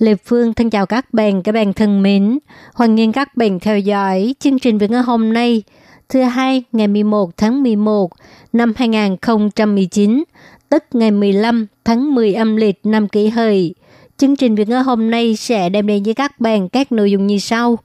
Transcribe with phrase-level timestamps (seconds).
[0.00, 2.38] Lê Phương thân chào các bạn, các bạn thân mến.
[2.74, 5.62] Hoan nghênh các bạn theo dõi chương trình Việt ngữ hôm nay,
[6.08, 8.10] thứ hai ngày 11 tháng 11
[8.52, 10.24] năm 2019,
[10.68, 13.74] tức ngày 15 tháng 10 âm lịch năm kỷ hợi.
[14.16, 17.26] Chương trình Việt ngữ hôm nay sẽ đem đến với các bạn các nội dung
[17.26, 17.78] như sau.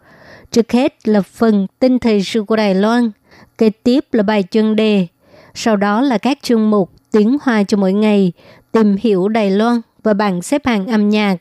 [0.51, 3.11] Trước hết là phần tin thời sự của Đài Loan,
[3.57, 5.07] kế tiếp là bài chuyên đề,
[5.53, 8.31] sau đó là các chương mục tiếng hoa cho mỗi ngày,
[8.71, 11.35] tìm hiểu Đài Loan và bảng xếp hạng âm nhạc.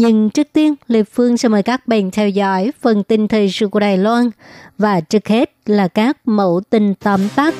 [0.00, 3.68] Nhưng trước tiên, Lê Phương sẽ mời các bạn theo dõi phần tin thời sự
[3.68, 4.30] của Đài Loan
[4.78, 7.54] và trước hết là các mẫu tin tóm tắt.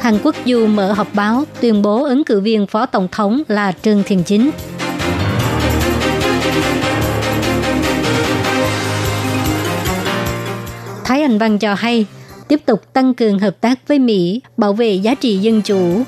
[0.00, 3.72] Hàn Quốc Du mở họp báo tuyên bố ứng cử viên phó tổng thống là
[3.82, 4.50] Trương Thiền Chính.
[11.04, 12.06] Thái Anh Văn cho hay,
[12.48, 16.02] tiếp tục tăng cường hợp tác với Mỹ, bảo vệ giá trị dân chủ.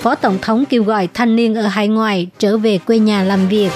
[0.00, 3.48] Phó Tổng thống kêu gọi thanh niên ở hải ngoại trở về quê nhà làm
[3.48, 3.70] việc.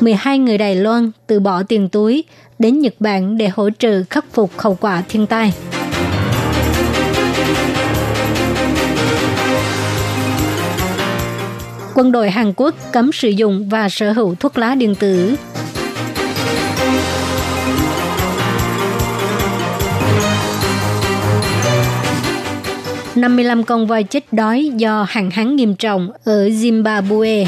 [0.00, 2.24] mười hai người Đài Loan từ bỏ tiền túi
[2.58, 5.52] đến Nhật Bản để hỗ trợ khắc phục hậu quả thiên tai.
[11.94, 15.36] Quân đội Hàn Quốc cấm sử dụng và sở hữu thuốc lá điện tử.
[23.16, 27.46] năm mươi lăm con voi chết đói do hạn hán nghiêm trọng ở Zimbabwe.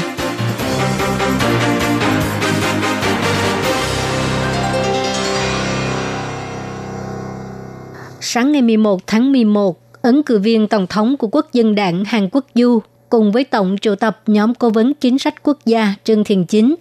[8.21, 12.29] Sáng ngày 11 tháng 11, ứng cử viên tổng thống của Quốc dân đảng Hàn
[12.31, 16.23] Quốc Du cùng với Tổng triệu tập nhóm cố vấn chính sách quốc gia Trương
[16.23, 16.75] Thiền Chính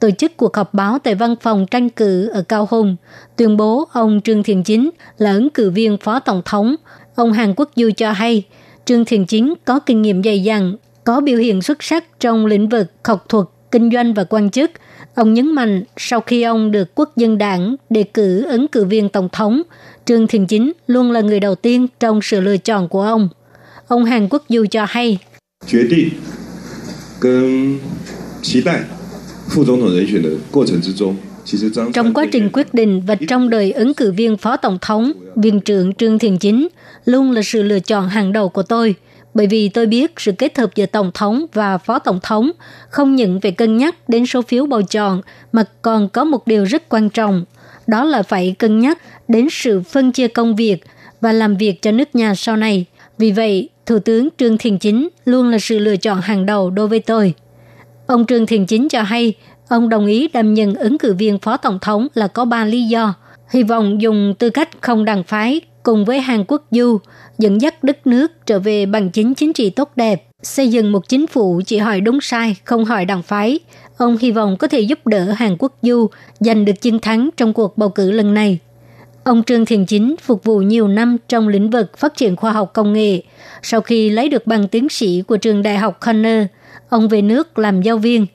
[0.00, 2.96] tổ chức cuộc họp báo tại văn phòng tranh cử ở Cao Hùng,
[3.36, 6.74] tuyên bố ông Trương Thiền Chính là ứng cử viên phó tổng thống.
[7.14, 8.42] Ông Hàn Quốc Du cho hay,
[8.84, 12.68] Trương Thiền Chính có kinh nghiệm dày dặn, có biểu hiện xuất sắc trong lĩnh
[12.68, 14.70] vực học thuật, kinh doanh và quan chức.
[15.14, 19.08] Ông nhấn mạnh sau khi ông được quốc dân đảng đề cử ứng cử viên
[19.08, 19.62] tổng thống,
[20.04, 23.28] Trương Thiền Chính luôn là người đầu tiên trong sự lựa chọn của ông.
[23.88, 25.18] Ông Hàn Quốc Du cho hay,
[25.65, 26.11] 决定
[27.19, 27.79] 跟
[28.41, 28.85] 期待
[29.49, 35.59] 副总统人选的过程之中，其实张 Trong quá trình quyết định và trong đời ứng cử viên phó tổng thống, viên
[35.59, 36.67] trưởng Trương Thiền Chính
[37.05, 38.95] luôn là sự lựa chọn hàng đầu của tôi.
[39.33, 42.51] Bởi vì tôi biết sự kết hợp giữa tổng thống và phó tổng thống
[42.89, 45.21] không những phải cân nhắc đến số phiếu bầu chọn
[45.51, 47.45] mà còn có một điều rất quan trọng,
[47.87, 50.77] đó là phải cân nhắc đến sự phân chia công việc
[51.21, 52.85] và làm việc cho nước nhà sau này.
[53.17, 56.88] Vì vậy, Thủ tướng Trương Thiền Chính luôn là sự lựa chọn hàng đầu đối
[56.88, 57.34] với tôi.
[58.06, 59.34] Ông Trương Thiền Chính cho hay,
[59.68, 62.82] ông đồng ý đảm nhận ứng cử viên phó tổng thống là có ba lý
[62.82, 63.14] do.
[63.50, 66.98] Hy vọng dùng tư cách không đảng phái cùng với Hàn Quốc Du
[67.38, 71.08] dẫn dắt đất nước trở về bằng chính chính trị tốt đẹp, xây dựng một
[71.08, 73.58] chính phủ chỉ hỏi đúng sai, không hỏi đảng phái.
[73.96, 76.06] Ông hy vọng có thể giúp đỡ Hàn Quốc Du
[76.40, 78.58] giành được chiến thắng trong cuộc bầu cử lần này.
[79.24, 82.70] Ông Trương Thiền Chính phục vụ nhiều năm trong lĩnh vực phát triển khoa học
[82.74, 83.22] công nghệ.
[83.62, 86.46] Sau khi lấy được bằng tiến sĩ của trường đại học Conner,
[86.88, 88.26] ông về nước làm giáo viên.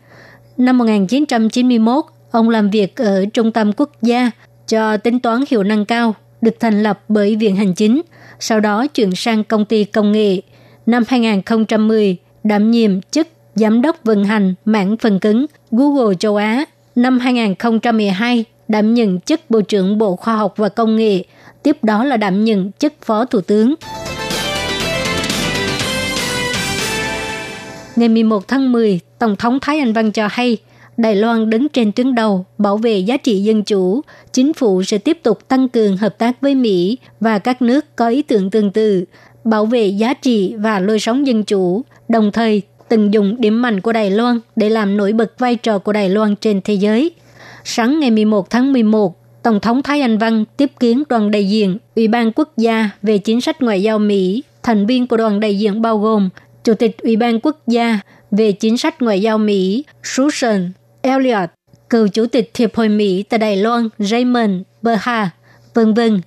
[0.58, 4.32] Năm 1991, ông làm việc ở Trung tâm Quốc gia
[4.68, 8.02] cho tính toán hiệu năng cao, được thành lập bởi Viện Hành Chính,
[8.40, 10.42] sau đó chuyển sang công ty công nghệ.
[10.86, 16.66] Năm 2010, đảm nhiệm chức Giám đốc vận hành mảng phần cứng Google châu Á.
[16.96, 21.24] Năm 2012, đảm nhận chức Bộ trưởng Bộ Khoa học và Công nghệ,
[21.64, 23.76] tiếp đó là đảm nhận chức Phó Thủ tướng.
[27.96, 30.58] Ngày 11 tháng 10, Tổng thống Thái Anh Văn cho hay,
[30.98, 34.02] Đài Loan đứng trên tuyến đầu bảo vệ giá trị dân chủ,
[34.34, 38.08] chính phủ sẽ tiếp tục tăng cường hợp tác với Mỹ và các nước có
[38.08, 39.06] ý tưởng tương tự,
[39.44, 43.82] bảo vệ giá trị và lối sống dân chủ, đồng thời tận dụng điểm mạnh
[43.82, 47.12] của Đài Loan để làm nổi bật vai trò của Đài Loan trên thế giới.
[47.70, 51.78] Sáng ngày 11 tháng 11, Tổng thống Thái Anh Văn tiếp kiến đoàn đại diện
[51.96, 54.44] Ủy ban Quốc gia về chính sách ngoại giao Mỹ.
[54.64, 56.30] Thành viên của đoàn đại diện bao gồm
[56.64, 58.00] Chủ tịch Ủy ban Quốc gia
[58.32, 60.72] về chính sách ngoại giao Mỹ Susan
[61.02, 61.50] Elliot,
[61.90, 65.30] cựu Chủ tịch Hiệp hội Mỹ tại Đài Loan Raymond Berha,
[65.74, 66.22] vân vân.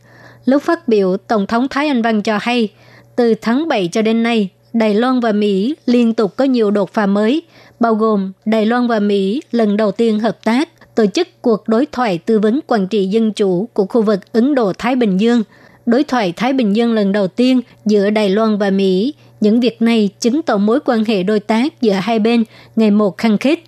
[0.45, 2.69] Lúc phát biểu, Tổng thống Thái Anh Văn cho hay,
[3.17, 6.93] từ tháng 7 cho đến nay, Đài Loan và Mỹ liên tục có nhiều đột
[6.93, 7.43] phá mới,
[7.81, 10.69] bao gồm Đài Loan và Mỹ lần đầu tiên hợp tác
[11.01, 14.55] tổ chức cuộc đối thoại tư vấn quản trị dân chủ của khu vực Ấn
[14.55, 15.43] Độ-Thái Bình Dương,
[15.87, 19.15] đối thoại Thái Bình Dương lần đầu tiên giữa Đài Loan và Mỹ.
[19.41, 22.45] Những việc này chứng tỏ mối quan hệ đối tác giữa hai bên
[22.77, 23.61] ngày một khăng khít.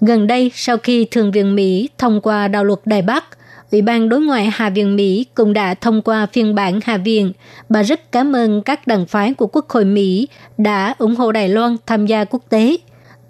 [0.00, 3.24] Gần đây, sau khi Thượng viện Mỹ thông qua đạo luật Đài Bắc,
[3.72, 7.32] Ủy ban Đối ngoại Hạ viện Mỹ cũng đã thông qua phiên bản Hạ viện.
[7.68, 10.28] Bà rất cảm ơn các đảng phái của Quốc hội Mỹ
[10.58, 12.76] đã ủng hộ Đài Loan tham gia quốc tế.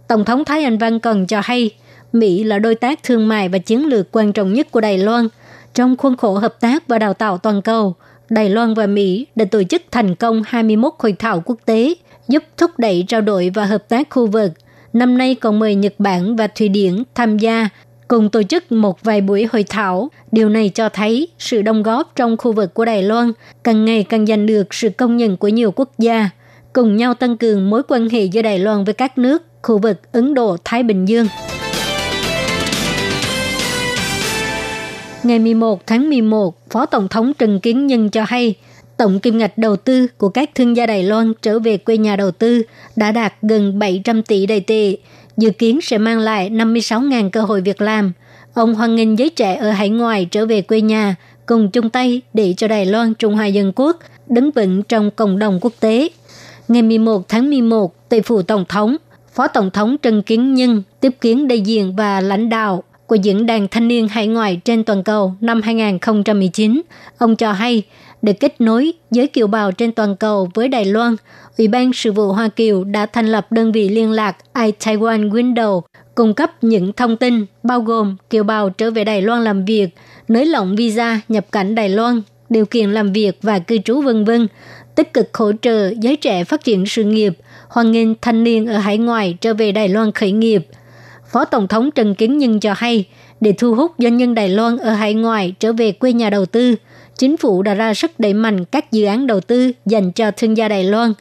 [0.08, 1.70] Tổng thống Thái Anh Văn còn cho hay,
[2.18, 5.28] Mỹ là đối tác thương mại và chiến lược quan trọng nhất của Đài Loan.
[5.74, 7.94] Trong khuôn khổ hợp tác và đào tạo toàn cầu,
[8.30, 11.94] Đài Loan và Mỹ đã tổ chức thành công 21 hội thảo quốc tế,
[12.28, 14.52] giúp thúc đẩy trao đổi và hợp tác khu vực.
[14.92, 17.68] Năm nay còn mời Nhật Bản và Thụy Điển tham gia
[18.08, 20.08] cùng tổ chức một vài buổi hội thảo.
[20.32, 23.32] Điều này cho thấy sự đóng góp trong khu vực của Đài Loan
[23.64, 26.30] càng ngày càng giành được sự công nhận của nhiều quốc gia,
[26.72, 30.12] cùng nhau tăng cường mối quan hệ giữa Đài Loan với các nước khu vực
[30.12, 31.26] Ấn Độ-Thái Bình Dương.
[35.26, 38.54] Ngày 11 tháng 11, Phó Tổng thống Trần Kiến Nhân cho hay,
[38.96, 42.16] tổng kim ngạch đầu tư của các thương gia Đài Loan trở về quê nhà
[42.16, 42.62] đầu tư
[42.96, 44.96] đã đạt gần 700 tỷ đài tệ,
[45.36, 48.12] dự kiến sẽ mang lại 56.000 cơ hội việc làm.
[48.54, 51.14] Ông hoan nghênh giới trẻ ở hải ngoại trở về quê nhà,
[51.46, 53.98] cùng chung tay để cho Đài Loan Trung Hoa Dân Quốc
[54.28, 56.08] đứng vững trong cộng đồng quốc tế.
[56.68, 58.96] Ngày 11 tháng 11, tại phủ Tổng thống,
[59.34, 63.46] Phó Tổng thống Trần Kiến Nhân tiếp kiến đại diện và lãnh đạo của Diễn
[63.46, 66.82] đàn Thanh niên hải ngoại trên toàn cầu năm 2019,
[67.18, 67.82] ông cho hay
[68.22, 71.16] để kết nối giới kiều bào trên toàn cầu với Đài Loan,
[71.58, 75.80] Ủy ban Sự vụ Hoa Kiều đã thành lập đơn vị liên lạc iTaiwan Window
[76.14, 79.88] cung cấp những thông tin bao gồm kiều bào trở về Đài Loan làm việc,
[80.28, 84.24] nới lỏng visa nhập cảnh Đài Loan, điều kiện làm việc và cư trú vân
[84.24, 84.48] vân,
[84.94, 87.32] tích cực hỗ trợ giới trẻ phát triển sự nghiệp,
[87.68, 90.66] hoan nghênh thanh niên ở hải ngoại trở về Đài Loan khởi nghiệp–
[91.32, 93.04] Phó Tổng thống Trần Kiến Nhân cho hay,
[93.40, 96.46] để thu hút doanh nhân Đài Loan ở hải ngoại trở về quê nhà đầu
[96.46, 96.76] tư,
[97.18, 100.56] chính phủ đã ra sức đẩy mạnh các dự án đầu tư dành cho thương
[100.56, 101.12] gia Đài Loan.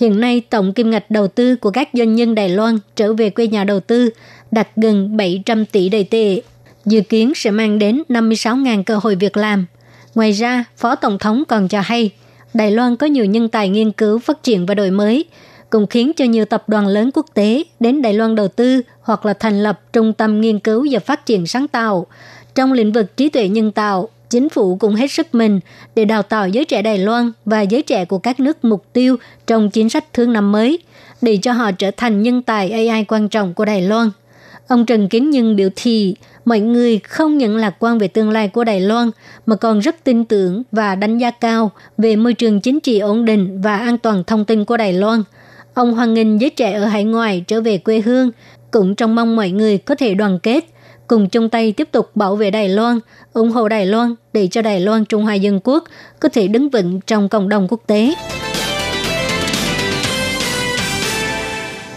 [0.00, 3.30] Hiện nay, tổng kim ngạch đầu tư của các doanh nhân Đài Loan trở về
[3.30, 4.10] quê nhà đầu tư
[4.50, 6.40] đạt gần 700 tỷ đầy tệ,
[6.86, 9.66] dự kiến sẽ mang đến 56.000 cơ hội việc làm.
[10.14, 12.10] Ngoài ra, Phó Tổng thống còn cho hay,
[12.54, 15.24] Đài Loan có nhiều nhân tài nghiên cứu, phát triển và đổi mới,
[15.70, 19.26] cũng khiến cho nhiều tập đoàn lớn quốc tế đến Đài Loan đầu tư hoặc
[19.26, 22.06] là thành lập trung tâm nghiên cứu và phát triển sáng tạo.
[22.54, 25.60] Trong lĩnh vực trí tuệ nhân tạo, chính phủ cũng hết sức mình
[25.94, 29.16] để đào tạo giới trẻ Đài Loan và giới trẻ của các nước mục tiêu
[29.46, 30.78] trong chính sách thương năm mới,
[31.22, 34.10] để cho họ trở thành nhân tài AI quan trọng của Đài Loan.
[34.68, 38.48] Ông Trần Kiến Nhân biểu thị, mọi người không những lạc quan về tương lai
[38.48, 39.10] của Đài Loan,
[39.46, 43.24] mà còn rất tin tưởng và đánh giá cao về môi trường chính trị ổn
[43.24, 45.22] định và an toàn thông tin của Đài Loan–
[45.74, 48.30] Ông hoan nghênh giới trẻ ở hải ngoại trở về quê hương,
[48.70, 50.64] cũng trong mong mọi người có thể đoàn kết,
[51.06, 52.98] cùng chung tay tiếp tục bảo vệ Đài Loan,
[53.32, 55.84] ủng hộ Đài Loan để cho Đài Loan Trung Hoa Dân Quốc
[56.20, 58.14] có thể đứng vững trong cộng đồng quốc tế.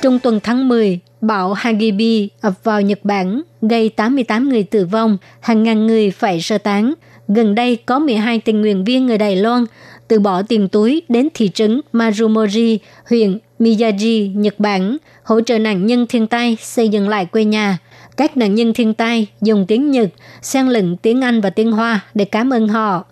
[0.01, 5.17] Trong tuần tháng 10, bão Hagibi ập vào Nhật Bản, gây 88 người tử vong,
[5.39, 6.93] hàng ngàn người phải sơ tán.
[7.27, 9.65] Gần đây có 12 tình nguyện viên người Đài Loan
[10.07, 15.85] từ bỏ tiền túi đến thị trấn Marumori, huyện Miyagi, Nhật Bản, hỗ trợ nạn
[15.85, 17.77] nhân thiên tai xây dựng lại quê nhà.
[18.17, 20.09] Các nạn nhân thiên tai dùng tiếng Nhật,
[20.41, 23.05] xen lẫn tiếng Anh và tiếng Hoa để cảm ơn họ.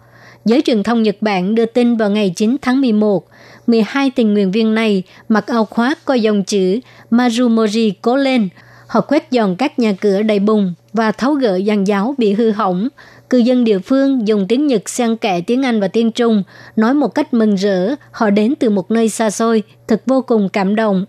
[0.46, 3.27] Giới truyền thông Nhật Bản đưa tin vào ngày 9 tháng 11,
[3.67, 6.79] 12 tình nguyện viên này mặc áo khoác có dòng chữ
[7.10, 8.50] Marumori cố lên.
[8.88, 12.51] Họ quét dọn các nhà cửa đầy bùn và tháo gỡ giàn giáo bị hư
[12.51, 12.88] hỏng,
[13.32, 16.44] Cư dân địa phương dùng tiếng Nhật xen kẽ tiếng Anh và tiếng Trung,
[16.76, 20.50] nói một cách mừng rỡ, họ đến từ một nơi xa xôi, thật vô cùng
[20.50, 21.06] cảm động.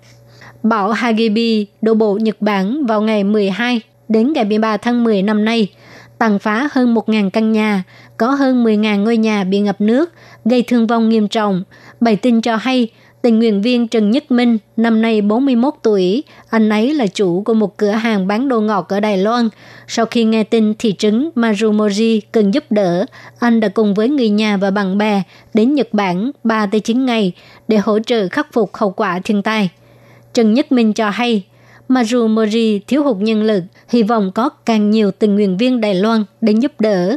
[0.63, 5.45] Bão Hagibi đổ bộ Nhật Bản vào ngày 12 đến ngày 13 tháng 10 năm
[5.45, 5.69] nay,
[6.19, 7.83] tàn phá hơn 1.000 căn nhà,
[8.17, 10.13] có hơn 10.000 ngôi nhà bị ngập nước,
[10.45, 11.63] gây thương vong nghiêm trọng.
[12.01, 12.89] Bài tin cho hay
[13.23, 17.55] Tình nguyện viên Trần Nhất Minh, năm nay 41 tuổi, anh ấy là chủ của
[17.55, 19.49] một cửa hàng bán đồ ngọt ở Đài Loan.
[19.89, 23.07] Sau khi nghe tin thị trấn Marumori cần giúp đỡ,
[23.39, 25.23] anh đã cùng với người nhà và bạn bè
[25.55, 27.33] đến Nhật Bản 3 tới 9 ngày
[27.69, 29.71] để hỗ trợ khắc phục hậu quả thiên tai.
[30.35, 31.45] Trần Nhất Minh cho hay,
[31.89, 36.25] Marumori thiếu hụt nhân lực, hy vọng có càng nhiều tình nguyện viên Đài Loan
[36.41, 37.17] đến giúp đỡ.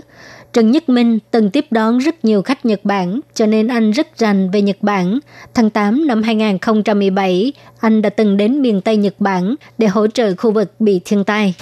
[0.56, 4.18] Trần Nhất Minh từng tiếp đón rất nhiều khách Nhật Bản, cho nên anh rất
[4.18, 5.20] rành về Nhật Bản.
[5.54, 10.36] Tháng 8 năm 2017, anh đã từng đến miền Tây Nhật Bản để hỗ trợ
[10.36, 11.54] khu vực bị thiên tai.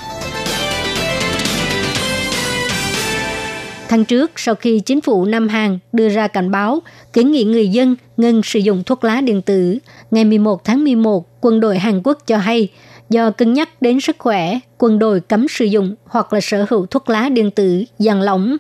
[3.89, 6.79] Tháng trước, sau khi chính phủ Nam Hàn đưa ra cảnh báo
[7.13, 9.77] kiến nghị người dân ngừng sử dụng thuốc lá điện tử,
[10.11, 12.69] ngày 11 tháng 11, quân đội Hàn Quốc cho hay
[13.09, 16.85] do cân nhắc đến sức khỏe, quân đội cấm sử dụng hoặc là sở hữu
[16.85, 18.57] thuốc lá điện tử dạng lỏng.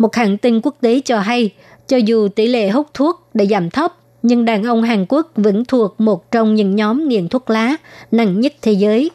[0.00, 1.50] Một hãng tin quốc tế cho hay,
[1.88, 3.92] cho dù tỷ lệ hút thuốc đã giảm thấp,
[4.22, 7.76] nhưng đàn ông Hàn Quốc vẫn thuộc một trong những nhóm nghiện thuốc lá
[8.10, 9.10] nặng nhất thế giới.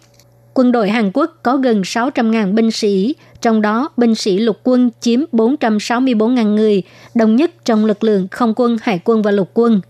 [0.53, 4.89] Quân đội Hàn Quốc có gần 600.000 binh sĩ, trong đó binh sĩ lục quân
[4.99, 6.83] chiếm 464.000 người,
[7.15, 9.81] đồng nhất trong lực lượng không quân, hải quân và lục quân.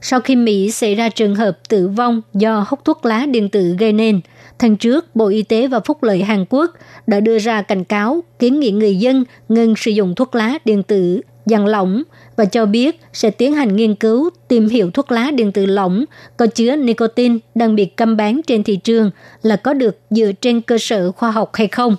[0.00, 3.76] Sau khi Mỹ xảy ra trường hợp tử vong do hút thuốc lá điện tử
[3.78, 4.20] gây nên,
[4.58, 6.70] tháng trước Bộ Y tế và Phúc lợi Hàn Quốc
[7.06, 10.82] đã đưa ra cảnh cáo kiến nghị người dân ngừng sử dụng thuốc lá điện
[10.82, 12.02] tử dạng lỏng
[12.36, 16.04] và cho biết sẽ tiến hành nghiên cứu tìm hiểu thuốc lá điện tử lỏng
[16.36, 19.10] có chứa nicotine đang bị cấm bán trên thị trường
[19.42, 21.96] là có được dựa trên cơ sở khoa học hay không.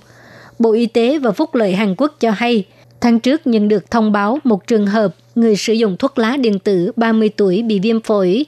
[0.59, 2.65] Bộ Y tế và Phúc lợi Hàn Quốc cho hay,
[3.01, 6.59] tháng trước nhận được thông báo một trường hợp người sử dụng thuốc lá điện
[6.59, 8.45] tử 30 tuổi bị viêm phổi.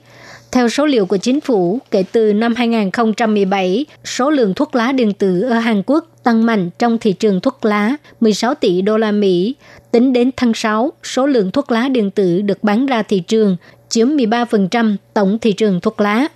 [0.51, 5.13] Theo số liệu của chính phủ, kể từ năm 2017, số lượng thuốc lá điện
[5.13, 9.12] tử ở Hàn Quốc tăng mạnh trong thị trường thuốc lá 16 tỷ đô la
[9.12, 9.56] Mỹ.
[9.91, 13.58] Tính đến tháng 6, số lượng thuốc lá điện tử được bán ra thị trường
[13.89, 16.27] chiếm 13% tổng thị trường thuốc lá.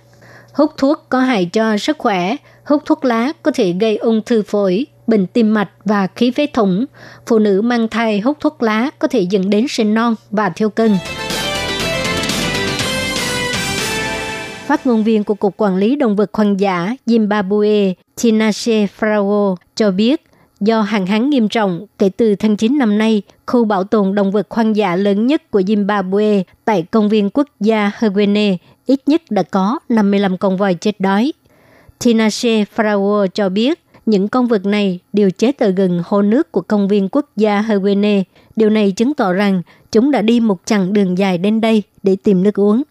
[0.52, 4.42] Hút thuốc có hại cho sức khỏe, hút thuốc lá có thể gây ung thư
[4.42, 6.84] phổi, bệnh tim mạch và khí phế thủng.
[7.26, 10.70] Phụ nữ mang thai hút thuốc lá có thể dẫn đến sinh non và thiếu
[10.70, 10.96] cân.
[14.66, 19.90] Phát ngôn viên của Cục Quản lý Động vật hoang dã Zimbabwe Tinashe Frago cho
[19.90, 20.22] biết
[20.60, 24.32] do hạn hán nghiêm trọng kể từ tháng 9 năm nay, khu bảo tồn động
[24.32, 28.56] vật hoang dã lớn nhất của Zimbabwe tại công viên quốc gia Hwene
[28.86, 31.32] ít nhất đã có 55 con voi chết đói.
[32.04, 36.60] Tinashe Frawo cho biết những con vật này đều chết ở gần hồ nước của
[36.60, 38.22] công viên quốc gia Hwene.
[38.56, 42.16] Điều này chứng tỏ rằng chúng đã đi một chặng đường dài đến đây để
[42.22, 42.82] tìm nước uống.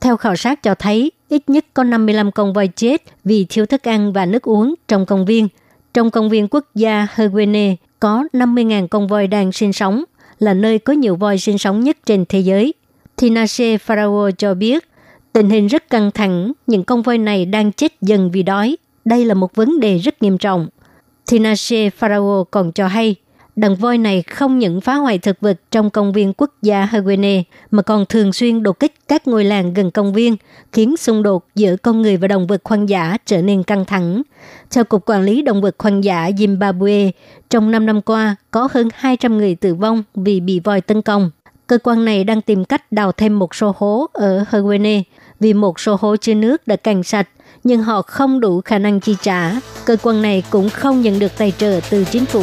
[0.00, 3.88] Theo khảo sát cho thấy, ít nhất có 55 con voi chết vì thiếu thức
[3.88, 5.48] ăn và nước uống trong công viên.
[5.94, 10.04] Trong công viên quốc gia Herguene có 50.000 con voi đang sinh sống,
[10.38, 12.74] là nơi có nhiều voi sinh sống nhất trên thế giới.
[13.16, 14.88] Tinashe Farao cho biết,
[15.32, 18.76] tình hình rất căng thẳng, những con voi này đang chết dần vì đói
[19.06, 20.68] đây là một vấn đề rất nghiêm trọng.
[21.30, 23.14] Tinashe Farao còn cho hay,
[23.56, 27.42] đàn voi này không những phá hoại thực vật trong công viên quốc gia Hagwene
[27.70, 30.36] mà còn thường xuyên đột kích các ngôi làng gần công viên,
[30.72, 34.22] khiến xung đột giữa con người và động vật hoang dã trở nên căng thẳng.
[34.70, 37.10] Theo Cục Quản lý Động vật hoang dã Zimbabwe,
[37.50, 41.30] trong 5 năm qua có hơn 200 người tử vong vì bị voi tấn công.
[41.66, 45.02] Cơ quan này đang tìm cách đào thêm một số hố ở Hagwene
[45.40, 47.28] vì một số hố chứa nước đã cạn sạch
[47.64, 49.52] nhưng họ không đủ khả năng chi trả.
[49.84, 52.42] Cơ quan này cũng không nhận được tài trợ từ chính phủ.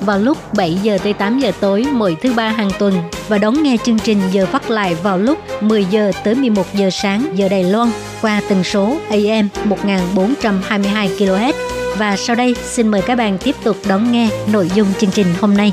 [0.00, 2.94] vào lúc 7 giờ tới 8 giờ tối mỗi thứ ba hàng tuần
[3.28, 6.90] và đón nghe chương trình giờ phát lại vào lúc 10 giờ tới 11 giờ
[6.90, 7.90] sáng giờ Đài Loan
[8.22, 11.52] qua tần số AM 1422 kHz.
[11.96, 15.26] Và sau đây xin mời các bạn tiếp tục đón nghe nội dung chương trình
[15.40, 15.72] hôm nay.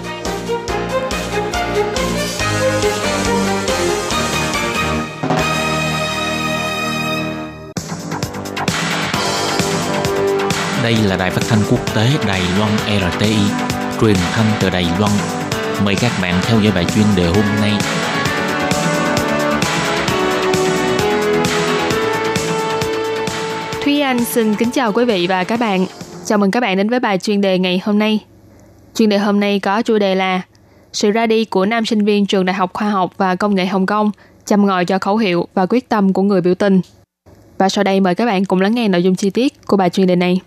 [10.86, 12.72] Đây là đài phát thanh quốc tế Đài Loan
[13.12, 13.36] RTI,
[14.02, 15.12] truyền thanh từ Đài Loan.
[15.84, 17.72] Mời các bạn theo dõi bài chuyên đề hôm nay.
[23.84, 25.86] Thúy Anh xin kính chào quý vị và các bạn.
[26.26, 28.20] Chào mừng các bạn đến với bài chuyên đề ngày hôm nay.
[28.96, 30.42] Chuyên đề hôm nay có chủ đề là
[30.94, 33.66] sự ra đi của nam sinh viên trường Đại học Khoa học và Công nghệ
[33.66, 34.12] Hồng Kông
[34.46, 36.82] chăm ngòi cho khẩu hiệu và quyết tâm của người biểu tình.
[37.58, 39.90] Và sau đây mời các bạn cùng lắng nghe nội dung chi tiết của bài
[39.90, 40.40] chuyên đề này.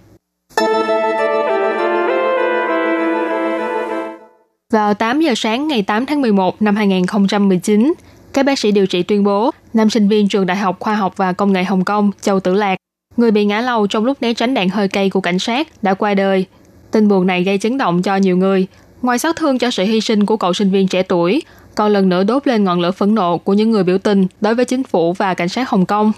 [4.72, 7.92] Vào 8 giờ sáng ngày 8 tháng 11 năm 2019,
[8.32, 11.16] các bác sĩ điều trị tuyên bố nam sinh viên trường Đại học Khoa học
[11.16, 12.76] và Công nghệ Hồng Kông Châu Tử Lạc,
[13.16, 15.94] người bị ngã lầu trong lúc né tránh đạn hơi cây của cảnh sát, đã
[15.94, 16.44] qua đời.
[16.90, 18.66] Tin buồn này gây chấn động cho nhiều người.
[19.02, 21.42] Ngoài xót thương cho sự hy sinh của cậu sinh viên trẻ tuổi,
[21.74, 24.54] còn lần nữa đốt lên ngọn lửa phẫn nộ của những người biểu tình đối
[24.54, 26.12] với chính phủ và cảnh sát Hồng Kông.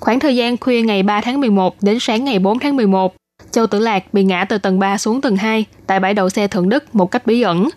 [0.00, 3.14] Khoảng thời gian khuya ngày 3 tháng 11 đến sáng ngày 4 tháng 11,
[3.52, 6.48] Châu Tử Lạc bị ngã từ tầng 3 xuống tầng 2 tại bãi đậu xe
[6.48, 7.68] Thượng Đức một cách bí ẩn.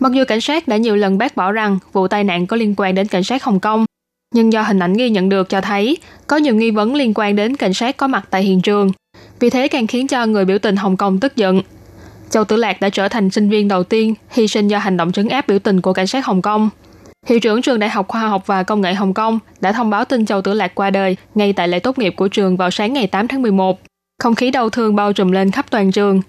[0.00, 2.74] Mặc dù cảnh sát đã nhiều lần bác bỏ rằng vụ tai nạn có liên
[2.76, 3.84] quan đến cảnh sát Hồng Kông,
[4.34, 7.36] nhưng do hình ảnh ghi nhận được cho thấy có nhiều nghi vấn liên quan
[7.36, 8.92] đến cảnh sát có mặt tại hiện trường.
[9.40, 11.62] Vì thế càng khiến cho người biểu tình Hồng Kông tức giận.
[12.30, 15.12] Châu Tử Lạc đã trở thành sinh viên đầu tiên hy sinh do hành động
[15.12, 16.70] trấn áp biểu tình của cảnh sát Hồng Kông.
[17.26, 20.04] Hiệu trưởng trường Đại học Khoa học và Công nghệ Hồng Kông đã thông báo
[20.04, 22.92] tin Châu Tử Lạc qua đời ngay tại lễ tốt nghiệp của trường vào sáng
[22.92, 23.80] ngày 8 tháng 11.
[24.22, 26.22] Không khí đau thương bao trùm lên khắp toàn trường.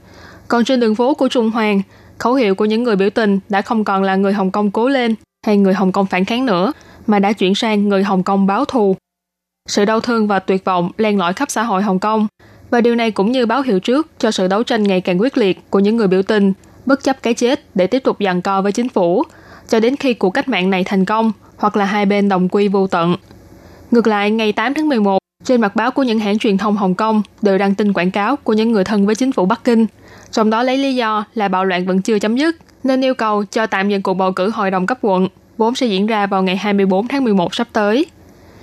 [0.48, 1.82] Còn trên đường phố của Trung Hoàng,
[2.18, 4.88] khẩu hiệu của những người biểu tình đã không còn là người Hồng Kông cố
[4.88, 5.16] lên
[5.46, 6.72] hay người Hồng Kông phản kháng nữa,
[7.08, 8.96] mà đã chuyển sang người Hồng Kông báo thù.
[9.70, 12.28] Sự đau thương và tuyệt vọng len lỏi khắp xã hội Hồng Kông,
[12.70, 15.38] và điều này cũng như báo hiệu trước cho sự đấu tranh ngày càng quyết
[15.38, 16.54] liệt của những người biểu tình,
[16.86, 19.24] bất chấp cái chết để tiếp tục giằng co với chính phủ,
[19.68, 22.68] cho đến khi cuộc cách mạng này thành công hoặc là hai bên đồng quy
[22.68, 23.16] vô tận.
[23.92, 25.18] Ngược lại, ngày 8 tháng 11,
[25.48, 28.36] trên mặt báo của những hãng truyền thông Hồng Kông đều đăng tin quảng cáo
[28.36, 29.86] của những người thân với chính phủ Bắc Kinh,
[30.32, 33.46] trong đó lấy lý do là bạo loạn vẫn chưa chấm dứt, nên yêu cầu
[33.46, 36.44] cho tạm dừng cuộc bầu cử hội đồng cấp quận, vốn sẽ diễn ra vào
[36.44, 38.06] ngày 24 tháng 11 sắp tới.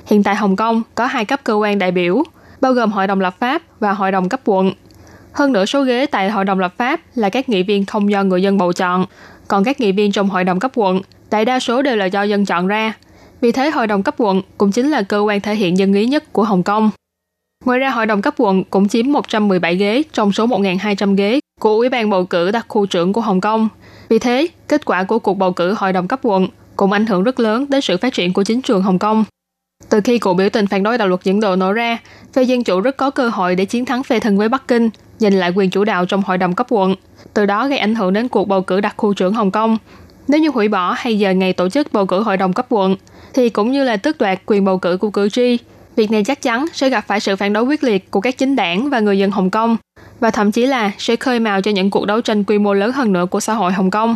[0.07, 2.23] Hiện tại Hồng Kông có hai cấp cơ quan đại biểu,
[2.61, 4.73] bao gồm Hội đồng lập pháp và Hội đồng cấp quận.
[5.33, 8.23] Hơn nữa số ghế tại Hội đồng lập pháp là các nghị viên không do
[8.23, 9.07] người dân bầu chọn,
[9.49, 12.23] còn các nghị viên trong Hội đồng cấp quận đại đa số đều là do
[12.23, 12.93] dân chọn ra.
[13.45, 16.07] Vì thế Hội đồng cấp quận cũng chính là cơ quan thể hiện dân ý
[16.07, 16.91] nhất của Hồng Kông.
[17.65, 21.71] Ngoài ra, Hội đồng cấp quận cũng chiếm 117 ghế trong số 1.200 ghế của
[21.71, 23.69] Ủy ban bầu cử đặc khu trưởng của Hồng Kông.
[24.09, 27.23] Vì thế, kết quả của cuộc bầu cử Hội đồng cấp quận cũng ảnh hưởng
[27.23, 29.25] rất lớn đến sự phát triển của chính trường Hồng Kông.
[29.89, 31.99] Từ khi cuộc biểu tình phản đối đạo luật dẫn độ nổ ra,
[32.33, 34.91] phe Dân Chủ rất có cơ hội để chiến thắng phe thân với Bắc Kinh,
[35.19, 36.95] giành lại quyền chủ đạo trong hội đồng cấp quận,
[37.35, 39.79] từ đó gây ảnh hưởng đến cuộc bầu cử đặc khu trưởng Hồng Kông.
[40.29, 42.97] Nếu như hủy bỏ hay giờ ngày tổ chức bầu cử hội đồng cấp quận,
[43.35, 45.59] thì cũng như là tước đoạt quyền bầu cử của cử tri,
[45.97, 48.57] việc này chắc chắn sẽ gặp phải sự phản đối quyết liệt của các chính
[48.57, 49.77] đảng và người dân Hồng Kông,
[50.21, 52.93] và thậm chí là sẽ khơi mào cho những cuộc đấu tranh quy mô lớn
[52.93, 54.15] hơn nữa của xã hội Hồng Kông.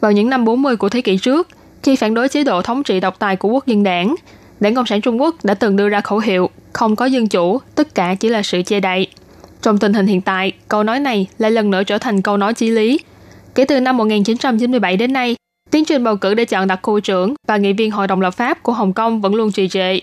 [0.00, 1.48] Vào những năm 40 của thế kỷ trước,
[1.82, 4.14] khi phản đối chế độ thống trị độc tài của quốc dân đảng,
[4.60, 7.60] Đảng Cộng sản Trung Quốc đã từng đưa ra khẩu hiệu không có dân chủ,
[7.74, 9.06] tất cả chỉ là sự che đậy.
[9.62, 12.54] Trong tình hình hiện tại, câu nói này lại lần nữa trở thành câu nói
[12.54, 12.98] chí lý.
[13.54, 15.36] Kể từ năm 1997 đến nay,
[15.72, 18.30] tiến trình bầu cử để chọn đặc khu trưởng và nghị viên Hội đồng lập
[18.30, 19.98] pháp của Hồng Kông vẫn luôn trì trệ.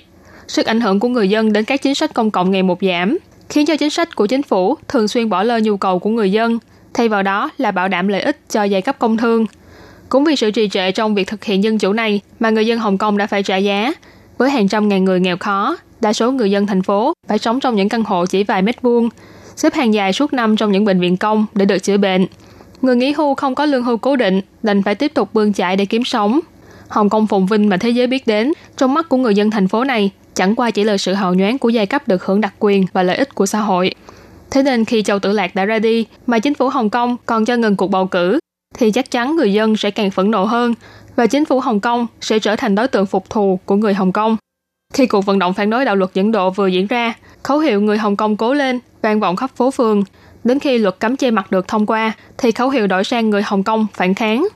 [0.48, 3.18] Sức ảnh hưởng của người dân đến các chính sách công cộng ngày một giảm,
[3.50, 6.32] khiến cho chính sách của chính phủ thường xuyên bỏ lơ nhu cầu của người
[6.32, 6.60] dân,
[6.94, 9.46] thay vào đó là bảo đảm lợi ích cho giai cấp công thương.
[10.10, 12.80] Cũng vì sự trì trệ trong việc thực hiện dân chủ này mà người dân
[12.80, 13.94] Hồng Kông đã phải trả giá,
[14.38, 17.60] với hàng trăm ngàn người nghèo khó, đa số người dân thành phố phải sống
[17.60, 19.10] trong những căn hộ chỉ vài mét vuông,
[19.56, 22.28] xếp hàng dài suốt năm trong những bệnh viện công để được chữa bệnh.
[22.82, 25.76] Người nghỉ hưu không có lương hưu cố định, đành phải tiếp tục bươn chạy
[25.76, 26.40] để kiếm sống.
[26.88, 29.68] Hồng Kông phồn vinh mà thế giới biết đến, trong mắt của người dân thành
[29.68, 32.54] phố này chẳng qua chỉ là sự hào nhoáng của giai cấp được hưởng đặc
[32.60, 33.92] quyền và lợi ích của xã hội.
[34.52, 37.46] Thế nên khi Châu Tử Lạc đã ra đi mà chính phủ Hồng Kông còn
[37.46, 38.40] cho ngừng cuộc bầu cử,
[38.78, 40.74] thì chắc chắn người dân sẽ càng phẫn nộ hơn
[41.16, 44.12] và chính phủ Hồng Kông sẽ trở thành đối tượng phục thù của người Hồng
[44.12, 44.38] Kông.
[44.94, 47.14] Khi cuộc vận động phản đối đạo luật dẫn độ vừa diễn ra,
[47.44, 50.04] khẩu hiệu người Hồng Kông cố lên vang vọng khắp phố phường.
[50.44, 53.42] Đến khi luật cấm che mặt được thông qua, thì khẩu hiệu đổi sang người
[53.42, 54.48] Hồng Kông phản kháng.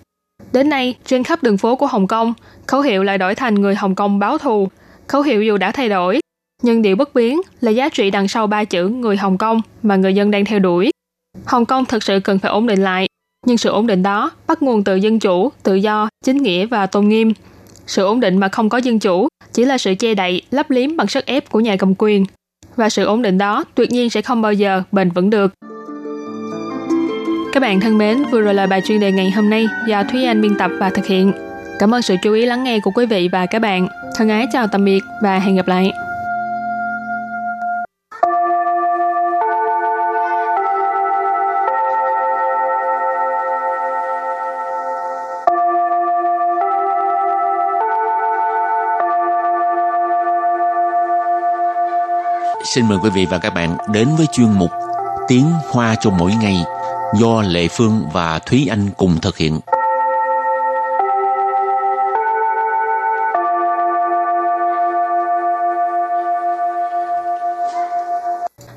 [0.51, 2.33] Đến nay, trên khắp đường phố của Hồng Kông,
[2.67, 4.67] khẩu hiệu lại đổi thành người Hồng Kông báo thù.
[5.07, 6.19] Khẩu hiệu dù đã thay đổi,
[6.61, 9.95] nhưng điều bất biến là giá trị đằng sau ba chữ người Hồng Kông mà
[9.95, 10.91] người dân đang theo đuổi.
[11.45, 13.07] Hồng Kông thực sự cần phải ổn định lại,
[13.45, 16.85] nhưng sự ổn định đó bắt nguồn từ dân chủ, tự do, chính nghĩa và
[16.85, 17.33] tôn nghiêm.
[17.87, 20.97] Sự ổn định mà không có dân chủ chỉ là sự che đậy, lấp liếm
[20.97, 22.25] bằng sức ép của nhà cầm quyền.
[22.75, 25.53] Và sự ổn định đó tuyệt nhiên sẽ không bao giờ bền vững được.
[27.53, 30.25] Các bạn thân mến, vừa rồi là bài chuyên đề ngày hôm nay do Thúy
[30.25, 31.31] Anh biên tập và thực hiện.
[31.79, 33.87] Cảm ơn sự chú ý lắng nghe của quý vị và các bạn.
[34.17, 35.91] Thân ái chào tạm biệt và hẹn gặp lại.
[52.63, 54.71] Xin mời quý vị và các bạn đến với chuyên mục
[55.27, 56.63] Tiếng Hoa cho mỗi ngày
[57.19, 59.59] do Lệ Phương và Thúy Anh cùng thực hiện.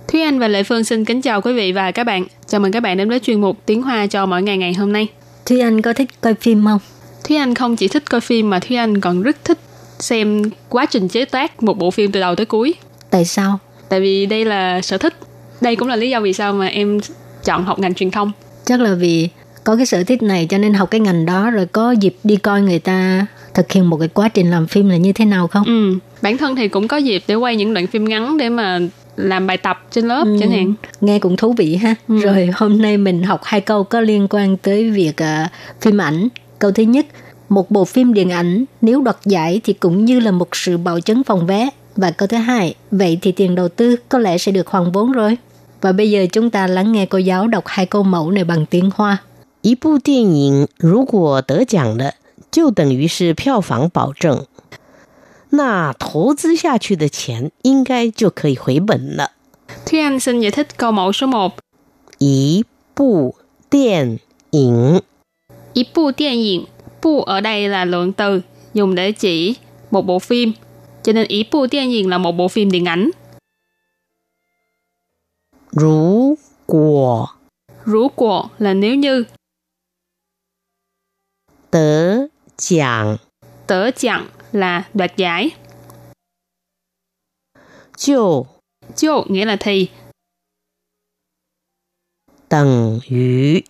[0.09, 2.25] Thúy Anh và Lệ Phương xin kính chào quý vị và các bạn.
[2.46, 4.92] Chào mừng các bạn đến với chuyên mục Tiếng Hoa cho mỗi ngày ngày hôm
[4.92, 5.09] nay.
[5.46, 6.81] Thúy Anh có thích coi phim không?
[7.29, 9.59] Thúy Anh không chỉ thích coi phim mà Thúy Anh còn rất thích
[9.99, 12.75] xem quá trình chế tác một bộ phim từ đầu tới cuối.
[13.11, 13.59] Tại sao?
[13.88, 15.14] Tại vì đây là sở thích.
[15.61, 17.01] Đây cũng là lý do vì sao mà em
[17.44, 18.33] chọn học ngành truyền thông.
[18.64, 19.29] Chắc là vì
[19.64, 22.37] có cái sở thích này cho nên học cái ngành đó rồi có dịp đi
[22.37, 25.49] coi người ta thực hiện một cái quá trình làm phim là như thế nào
[25.49, 25.64] không?
[25.64, 28.79] Ừ, bản thân thì cũng có dịp để quay những đoạn phim ngắn để mà
[29.16, 30.75] làm bài tập trên lớp Ừ, chẳng hạn.
[31.01, 31.94] Nghe cũng thú vị ha.
[32.09, 32.18] Ừ.
[32.18, 35.49] Rồi hôm nay mình học hai câu có liên quan tới việc à,
[35.81, 36.29] phim ảnh.
[36.59, 37.07] Câu thứ nhất,
[37.49, 41.01] một bộ phim điện ảnh nếu đoạt giải thì cũng như là một sự bảo
[41.01, 41.68] chứng phòng vé.
[41.96, 45.12] Và câu thứ hai, vậy thì tiền đầu tư có lẽ sẽ được hoàn vốn
[45.12, 45.38] rồi.
[45.82, 48.66] Và bây giờ chúng ta lắng nghe cô giáo đọc hai câu mẫu này bằng
[48.66, 49.18] tiếng Hoa.
[49.62, 52.14] 一部电影如果得奖了，
[52.52, 54.46] 就等于是票房保证，
[55.52, 59.32] 那投资下去的钱应该就可以回本了。
[59.86, 61.52] Thúy Anh xin giải thích câu mẫu số 1.
[62.18, 63.36] 一部
[63.70, 64.20] 电
[64.52, 65.02] 影
[65.74, 66.66] Ý bộ điện ảnh,
[67.02, 68.42] bộ ở đây là lượng từ
[68.74, 69.56] dùng để chỉ
[69.92, 70.54] một bộ phim.
[71.07, 73.11] cho nên ý bộ điện ảnh là một bộ phim điện ảnh.
[75.71, 76.35] Rú
[76.66, 77.27] của
[77.85, 79.25] Rú của là nếu như.
[81.71, 82.16] Tớ
[82.57, 83.16] chẳng
[83.66, 85.51] Tớ chẳng là đoạt giải.
[87.97, 88.47] Chiều
[88.97, 89.88] Chiều nghĩa là thì.
[92.49, 93.61] Tầng yu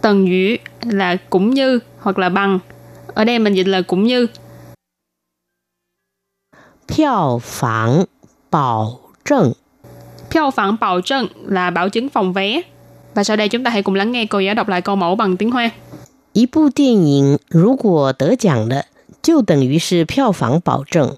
[0.00, 0.56] Tầng yu
[0.92, 2.58] là cũng như hoặc là bằng.
[3.06, 4.26] Ở đây mình dịch là cũng như
[6.87, 8.05] 票房
[8.49, 9.53] 保证。
[10.29, 12.61] 票phản bảo证là bảo chứng phòng vé.
[13.13, 15.15] Và sau đây chúng ta hãy cùng lắng nghe cô giáo đọc lại câu mẫu
[15.15, 15.71] bằng tiếng Hoa.
[16.33, 18.85] 一部电影如果得奖了，
[19.21, 21.17] 就等于是票房保证。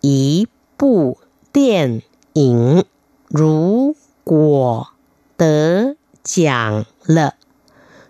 [0.00, 0.46] 一
[0.78, 1.18] 部
[1.52, 2.84] 电影
[3.28, 4.86] 如果
[5.36, 7.34] 得奖了，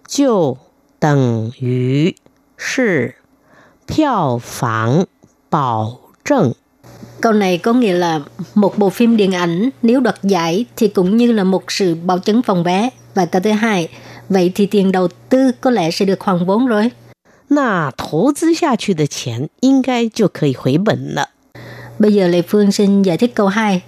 [0.06, 0.58] 就
[1.00, 2.14] 等于
[2.56, 3.16] 是
[3.86, 5.06] 票房
[5.50, 5.98] 保
[6.28, 6.52] 证。
[7.20, 8.20] Câu này có nghĩa là
[8.54, 12.18] một bộ phim điện ảnh nếu đoạt giải thì cũng như là một sự bảo
[12.18, 12.90] chứng phòng vé.
[13.14, 13.88] Và câu thứ hai,
[14.28, 16.90] vậy thì tiền đầu tư có lẽ sẽ được hoàn vốn rồi.
[17.48, 21.30] 那投资下去的钱应该就可以回本了。
[21.98, 23.82] Bây giờ Lê Phương xin giải thích câu 2.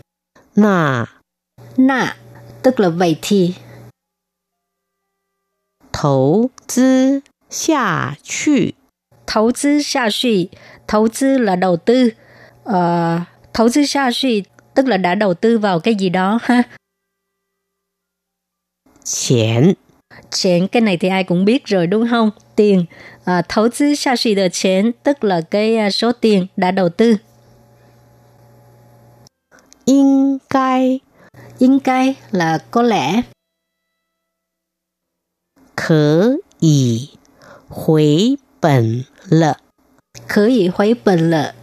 [0.54, 1.06] 那
[1.76, 2.16] Nà,
[2.62, 3.54] tức là vậy thì.
[5.92, 8.74] 投资下去
[9.26, 10.48] Thấu tư xa suy,
[10.86, 12.10] thấu tư là đầu tư.
[12.69, 13.21] uh,
[13.53, 14.43] thấu tư xa suy
[14.73, 16.63] tức là đã đầu tư vào cái gì đó ha.
[19.29, 19.73] Tiền.
[20.43, 22.29] Tiền cái này thì ai cũng biết rồi đúng không?
[22.55, 22.85] Tiền.
[23.23, 26.89] À, thấu tư xa suy được tiền tức là cái à, số tiền đã đầu
[26.89, 27.15] tư.
[29.85, 30.99] Yên cai.
[31.57, 33.21] Yên cai là có lẽ.
[35.75, 37.09] Khở y
[37.67, 39.53] hồi bẩn lợ.
[40.27, 41.53] Khở y hồi bẩn lợ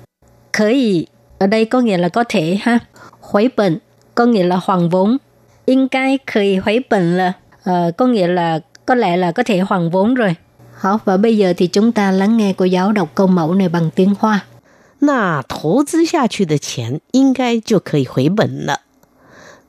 [0.58, 1.06] Khởi ý
[1.40, 2.80] ở đây có nghĩa là có thể ha.
[3.22, 3.78] Huấy bệnh
[4.16, 5.18] có nghĩa là hoàn vốn.
[5.66, 9.44] Yên cai khởi ý huấy bệnh là ờ, có nghĩa là có lẽ là có
[9.44, 10.36] thể hoàn vốn rồi.
[10.80, 13.70] Hảo, và bây giờ thì chúng ta lắng nghe cô giáo đọc câu mẫu này
[13.70, 14.46] bằng tiếng Hoa.
[15.06, 18.84] 那投资下去的钱应该就可以回本了。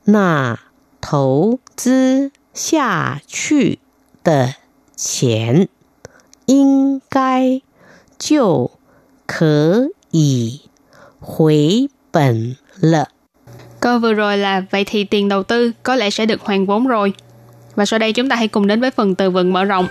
[0.05, 0.57] 那
[1.01, 3.79] 投资下去
[4.23, 4.55] 的
[4.95, 5.67] 钱
[6.45, 7.61] 应该
[8.17, 8.71] 就
[9.25, 10.61] 可以
[11.20, 13.04] Hủy bẩn lợ.
[13.80, 16.86] Câu vừa rồi là vậy thì tiền đầu tư có lẽ sẽ được hoàn vốn
[16.86, 17.12] rồi.
[17.74, 19.88] Và sau đây chúng ta hãy cùng đến với phần từ vựng mở rộng.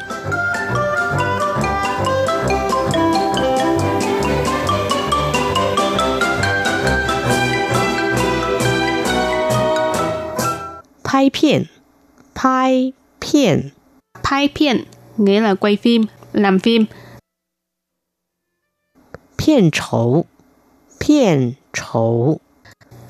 [11.03, 11.63] Pai pian,
[12.43, 13.61] pai pian.
[14.29, 14.83] Pai pian
[15.17, 16.85] nghĩa là quay phim, làm phim.
[19.37, 20.25] Pian chầu
[21.00, 22.38] 片酬，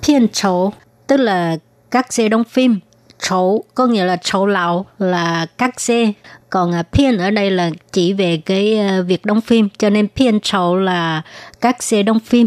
[0.03, 0.73] 片酬， Phiên chấu
[1.07, 1.57] tức là
[1.91, 2.81] các xe đóng phim.
[3.19, 6.13] Chấu có nghĩa là chấu lào là các xe.
[6.51, 9.69] Còn à, phiên ở đây là chỉ về cái à, việc đóng phim.
[9.79, 11.23] Cho nên phiên chấu là
[11.61, 12.47] các xe đóng phim.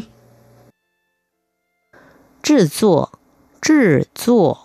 [2.44, 3.10] 制作，
[3.62, 4.58] 制作，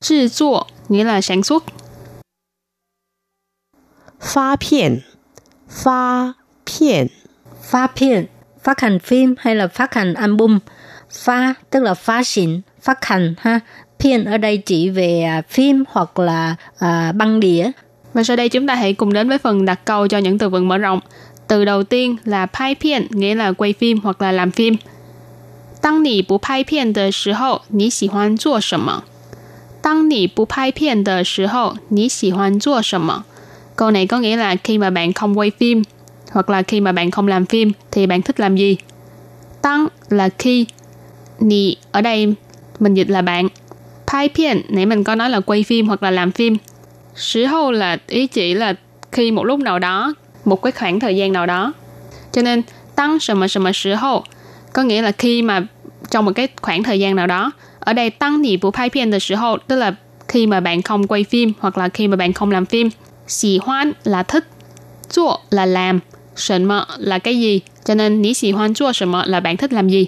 [0.00, 1.64] 制作 nghĩa là sản xuất.
[4.20, 5.02] 发片，
[5.68, 7.08] 发片，
[7.62, 8.26] Phát phiên,
[8.62, 10.58] phát hành phim hay là phát hành album.
[11.10, 13.60] Phá tức là phá xịn, phát hành ha.
[13.98, 17.70] Phiên ở đây chỉ về à, phim hoặc là à, băng đĩa.
[18.12, 20.48] Và sau đây chúng ta hãy cùng đến với phần đặt câu cho những từ
[20.48, 21.00] vựng mở rộng.
[21.48, 24.76] Từ đầu tiên là pai phiên, nghĩa là quay phim hoặc là làm phim.
[25.80, 29.04] 当你不拍片的时候，你喜欢做什么？
[29.82, 33.24] 当你不拍片的时候，你喜欢做什么？
[33.76, 35.82] Câu này có nghĩa là khi mà bạn không quay phim
[36.31, 38.77] hoặc là khi mà bạn không làm phim thì bạn thích làm gì.
[39.61, 40.65] Tăng là khi.
[41.39, 42.33] Nì ở đây
[42.79, 43.47] mình dịch là bạn.
[44.11, 46.57] Pai pian, nãy mình có nói là quay phim hoặc là làm phim.
[47.15, 48.73] Sử hô là ý chỉ là
[49.11, 50.13] khi một lúc nào đó,
[50.45, 51.73] một cái khoảng thời gian nào đó.
[52.31, 52.61] Cho nên
[52.95, 54.23] tăng sầm mà sầm mà sử hô
[54.73, 55.61] có nghĩa là khi mà
[56.09, 57.51] trong một cái khoảng thời gian nào đó.
[57.79, 59.95] Ở đây tăng nì bù pai pian là sử hô tức là
[60.27, 62.89] khi mà bạn không quay phim hoặc là khi mà bạn không làm phim.
[63.27, 64.47] Xì hoan là thích,
[65.11, 65.99] chua là làm,
[66.36, 67.60] sần mợ là cái gì.
[67.84, 70.06] Cho nên ní xì hoan chua sần mợ là bạn thích làm gì.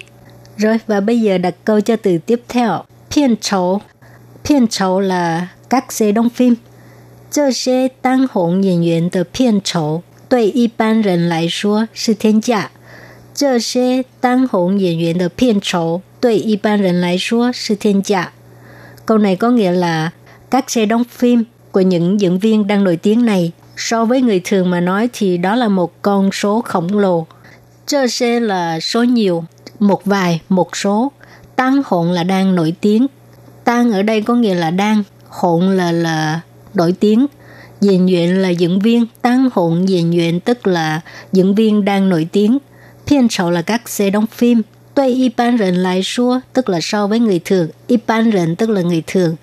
[0.57, 2.85] Rồi và bây giờ đặt câu cho từ tiếp theo.
[3.11, 3.81] Phiên chấu.
[4.45, 6.55] Phiên chấu là các xe đóng phim.
[7.31, 12.71] 这些当红演员的片酬对一般人来说是天价。
[13.35, 18.33] 这些当红演员的片酬对一般人来说是天价.
[19.05, 20.11] Câu này có nghĩa là
[20.51, 24.42] các xe đóng phim của những diễn viên đang nổi tiếng này so với người
[24.44, 27.26] thường mà nói thì đó là một con số khổng lồ.
[27.86, 29.44] Chơ xe là số nhiều,
[29.80, 31.12] một vài, một số.
[31.56, 33.08] Tăng hỗn là đang nổi tiếng.
[33.64, 36.42] Tăng ở đây có nghĩa là đang, hỗn là là
[36.74, 37.26] nổi tiếng.
[37.82, 42.28] Diện nguyện là diễn viên, tăng hỗn diện nguyện tức là diễn viên đang nổi
[42.32, 42.58] tiếng.
[43.08, 44.62] Phiên sầu là các xe đóng phim.
[44.96, 47.68] Tuy y ban rần lại xua, tức là so với người thường.
[47.88, 49.36] Y ban rần tức là người thường.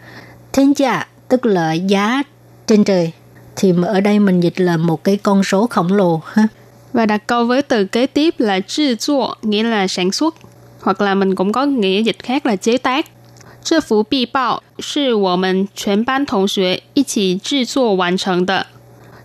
[0.52, 2.22] Thiên giá, tức là giá
[2.66, 3.12] trên trời
[3.55, 6.21] Thì ở đây mình dịch là một cái con số khổng lồ.
[6.25, 6.47] ha
[6.93, 10.35] Và đặt câu với từ kế tiếp là制作, nghĩa là sản xuất.
[10.81, 13.05] Hoặc là mình cũng có nghĩa dịch khác là chế tác.
[13.65, 18.67] 这幅壁报是我们全班同学一起制作完成的。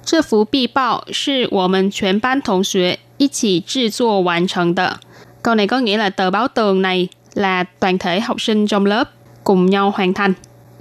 [0.03, 4.99] 这幅壁报是我们全班同学一起制作完成的.
[5.43, 8.87] Câu này có nghĩa là tờ báo tường này là toàn thể học sinh trong
[8.87, 9.11] lớp
[9.45, 10.33] cùng nhau hoàn thành.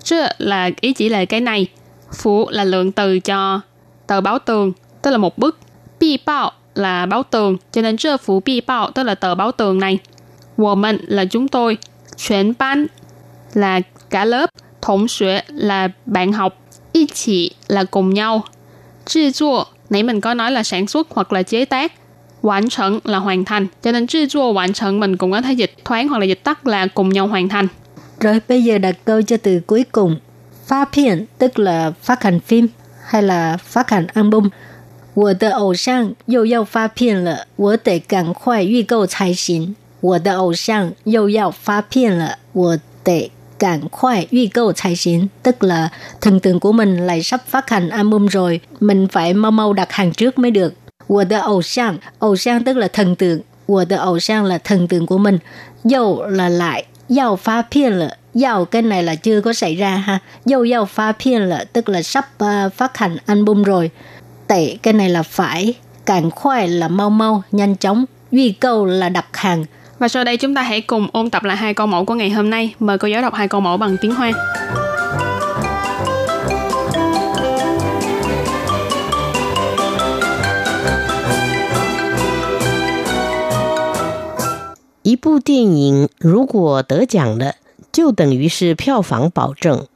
[0.04, 1.68] Chứ là ý chỉ là cái này.
[2.15, 3.61] Phủ là lượng từ cho
[4.07, 4.73] tờ báo tường,
[5.03, 5.59] tức là một bức.
[6.01, 9.53] Bi bao là báo tường, cho nên trợ phủ bi bao tức là tờ báo
[9.53, 9.99] tường này.
[10.57, 11.79] Wo mình là chúng tôi.
[12.17, 12.87] Chuyển ban
[13.55, 14.51] là cả lớp.
[14.83, 16.61] Thống xuế là bạn học.
[16.93, 18.45] Y chỉ là cùng nhau.
[19.07, 21.93] Chư chua, nãy mình có nói là sản xuất hoặc là chế tác.
[22.43, 23.67] Hoàn thành là hoàn thành.
[23.83, 26.45] Cho nên chư chua hoàn thành mình cũng có thể dịch thoáng hoặc là dịch
[26.45, 27.69] tắt là cùng nhau hoàn thành.
[28.21, 30.17] Rồi bây giờ đặt câu cho từ cuối cùng
[30.66, 32.68] Phát phiên tức là phát hành phim
[33.06, 34.50] hay là phát hành album.
[35.16, 39.76] 我的偶像又要发片了，我得赶快预购才行。
[40.02, 45.30] 我的偶像又要发片了，我得赶快预购才行.
[45.44, 45.90] Tức là
[46.22, 49.92] thần tượng của mình lại sắp phát hành album rồi, mình phải mau mau đặt
[49.92, 50.74] hàng trước mới được.
[51.08, 55.40] 我的偶像,偶像 tức là thần tượng, 我的偶像 là thần tượng của mình,
[55.84, 56.86] dâu là lại,
[57.18, 60.19] yao phá phiên là Giao cái này là chưa có xảy ra ha.
[60.45, 63.91] Dâu giao phá phiên là tức là sắp uh, phát hành album rồi.
[64.47, 65.75] Tệ cái này là phải.
[66.07, 68.05] Càng khoai là mau mau, nhanh chóng.
[68.33, 69.65] Duy câu là đặt hàng.
[69.99, 72.31] Và sau đây chúng ta hãy cùng ôn tập lại hai câu mẫu của ngày
[72.31, 72.75] hôm nay.
[72.79, 74.33] Mời cô giáo đọc hai câu mẫu bằng tiếng Hoa.
[85.05, 86.47] Một bộ điện ảnh nếu
[86.89, 87.53] được giải
[87.94, 89.88] 就等于是票房保证。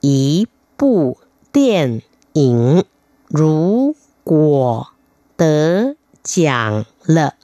[0.00, 1.18] 一部
[1.52, 2.84] 电影
[3.28, 4.88] 如果
[5.36, 7.34] 得奖了，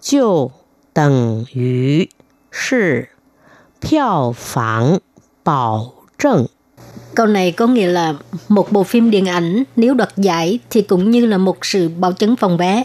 [0.00, 0.52] 就
[0.92, 2.08] 等于
[2.50, 3.10] 是
[3.80, 5.00] 票房
[5.42, 6.48] 保证。
[7.14, 8.14] Câu này có nghĩa là
[8.48, 12.12] một bộ phim điện ảnh nếu đoạt giải thì cũng như là một sự bảo
[12.12, 12.84] chứng phòng vé.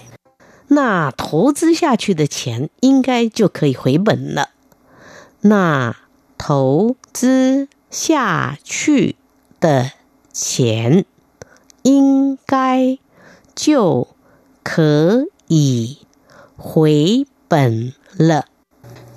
[0.70, 4.50] 那投资下去的钱应该就可以回本了。
[5.42, 5.96] 那
[6.46, 9.16] 投资下去
[9.60, 9.92] 的
[10.34, 11.06] 钱
[11.84, 12.98] 应该
[13.56, 14.08] 就
[14.64, 16.00] 可以
[16.58, 18.46] 回本了。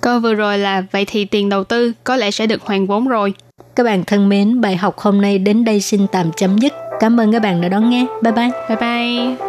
[0.01, 3.07] Câu vừa rồi là vậy thì tiền đầu tư có lẽ sẽ được hoàn vốn
[3.07, 3.33] rồi.
[3.75, 6.73] Các bạn thân mến, bài học hôm nay đến đây xin tạm chấm dứt.
[6.99, 8.05] Cảm ơn các bạn đã đón nghe.
[8.21, 8.49] Bye bye.
[8.69, 9.48] Bye bye.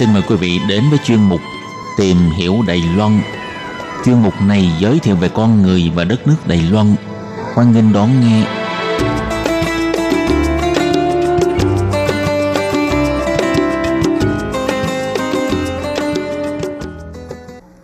[0.00, 1.40] Xin mời quý vị đến với chuyên mục
[1.96, 3.20] Tìm hiểu Đài Loan.
[4.04, 6.94] Chuyên mục này giới thiệu về con người và đất nước Đài Loan.
[7.54, 8.44] Hoan nghênh đón nghe.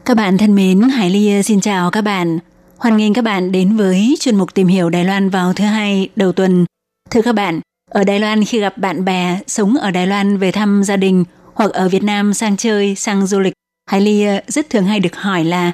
[0.05, 2.39] Các bạn thân mến, Hải Ly xin chào các bạn.
[2.79, 6.09] Hoan nghênh các bạn đến với chuyên mục tìm hiểu Đài Loan vào thứ hai
[6.17, 6.65] đầu tuần.
[7.11, 10.53] Thưa các bạn, ở Đài Loan khi gặp bạn bè sống ở Đài Loan về
[10.53, 11.25] thăm gia đình
[11.57, 13.53] hoặc ở Việt Nam sang chơi, sang du lịch,
[13.91, 15.73] Hải Ly ờ, rất thường hay được hỏi là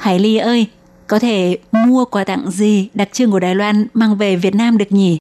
[0.00, 0.66] Hải Ly ơi,
[1.06, 4.78] có thể mua quà tặng gì đặc trưng của Đài Loan mang về Việt Nam
[4.78, 5.18] được nhỉ?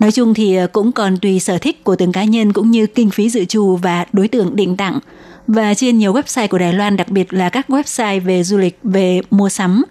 [0.00, 2.86] Nói chung thì ờ, cũng còn tùy sở thích của từng cá nhân cũng như
[2.86, 4.98] kinh phí dự trù và đối tượng định tặng.
[5.46, 8.78] Và trên nhiều website của Đài Loan, đặc biệt là các website về du lịch,
[8.82, 9.84] về mua sắm,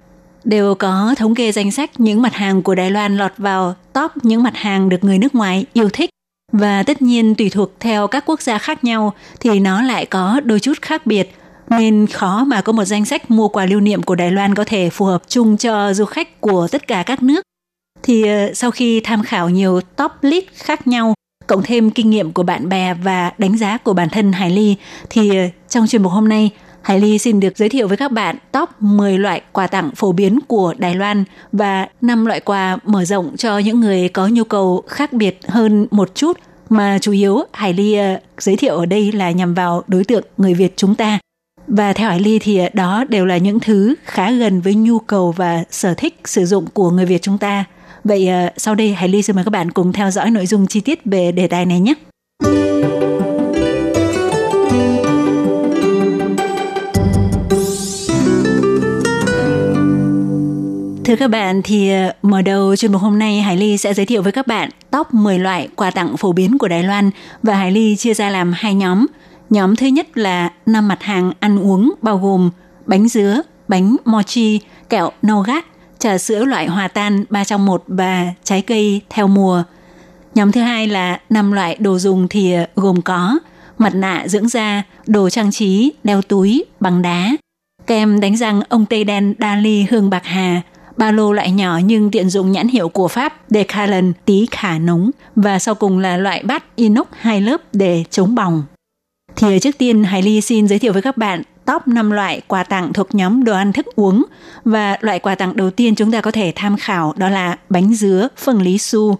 [0.43, 4.11] đều có thống kê danh sách những mặt hàng của Đài Loan lọt vào top
[4.23, 6.09] những mặt hàng được người nước ngoài yêu thích.
[6.51, 10.39] Và tất nhiên tùy thuộc theo các quốc gia khác nhau thì nó lại có
[10.43, 11.35] đôi chút khác biệt.
[11.69, 14.63] Nên khó mà có một danh sách mua quà lưu niệm của Đài Loan có
[14.67, 17.41] thể phù hợp chung cho du khách của tất cả các nước.
[18.03, 21.13] Thì ờ, sau khi tham khảo nhiều top list khác nhau,
[21.47, 24.75] cộng thêm kinh nghiệm của bạn bè và đánh giá của bản thân Hải Ly,
[25.09, 26.51] thì ờ, trong chuyên mục hôm nay,
[26.85, 30.11] Hải Ly xin được giới thiệu với các bạn top 10 loại quà tặng phổ
[30.11, 34.43] biến của Đài Loan và 5 loại quà mở rộng cho những người có nhu
[34.43, 38.85] cầu khác biệt hơn một chút mà chủ yếu Hải Ly ờ, giới thiệu ở
[38.85, 41.19] đây là nhằm vào đối tượng người Việt chúng ta.
[41.67, 44.99] Và theo Hải Ly thì ờ, đó đều là những thứ khá gần với nhu
[44.99, 47.65] cầu và sở thích sử dụng của người Việt chúng ta.
[48.03, 50.67] Vậy ờ, sau đây Hải Ly xin mời các bạn cùng theo dõi nội dung
[50.67, 51.93] chi tiết về đề tài này nhé.
[61.15, 64.05] Thưa các bạn, thì ờ, mở đầu chuyên mục hôm nay Hải Ly sẽ giới
[64.05, 67.09] thiệu với các bạn top 10 loại quà tặng phổ biến của Đài Loan
[67.43, 69.05] và Hải Ly chia ra làm hai nhóm.
[69.49, 72.49] Nhóm thứ nhất là năm mặt hàng ăn uống bao gồm
[72.85, 75.65] bánh dứa, bánh mochi, kẹo nougat,
[75.99, 79.63] trà sữa loại hòa tan 3 trong 1 và trái cây theo mùa.
[80.35, 83.39] Nhóm thứ hai là năm loại đồ dùng thì ờ, gồm có
[83.77, 87.31] mặt nạ dưỡng da, đồ trang trí, đeo túi, bằng đá,
[87.87, 90.61] kem đánh răng ông tây đen Dali hương bạc hà,
[90.97, 95.11] ba lô loại nhỏ nhưng tiện dụng nhãn hiệu của Pháp Decathlon tí khả nóng
[95.35, 98.63] và sau cùng là loại bát inox hai lớp để chống bỏng.
[99.35, 102.63] Thì trước tiên Hải Ly xin giới thiệu với các bạn top 5 loại quà
[102.63, 104.23] tặng thuộc nhóm đồ ăn thức uống
[104.65, 107.93] và loại quà tặng đầu tiên chúng ta có thể tham khảo đó là bánh
[107.93, 109.17] dứa phần lý su.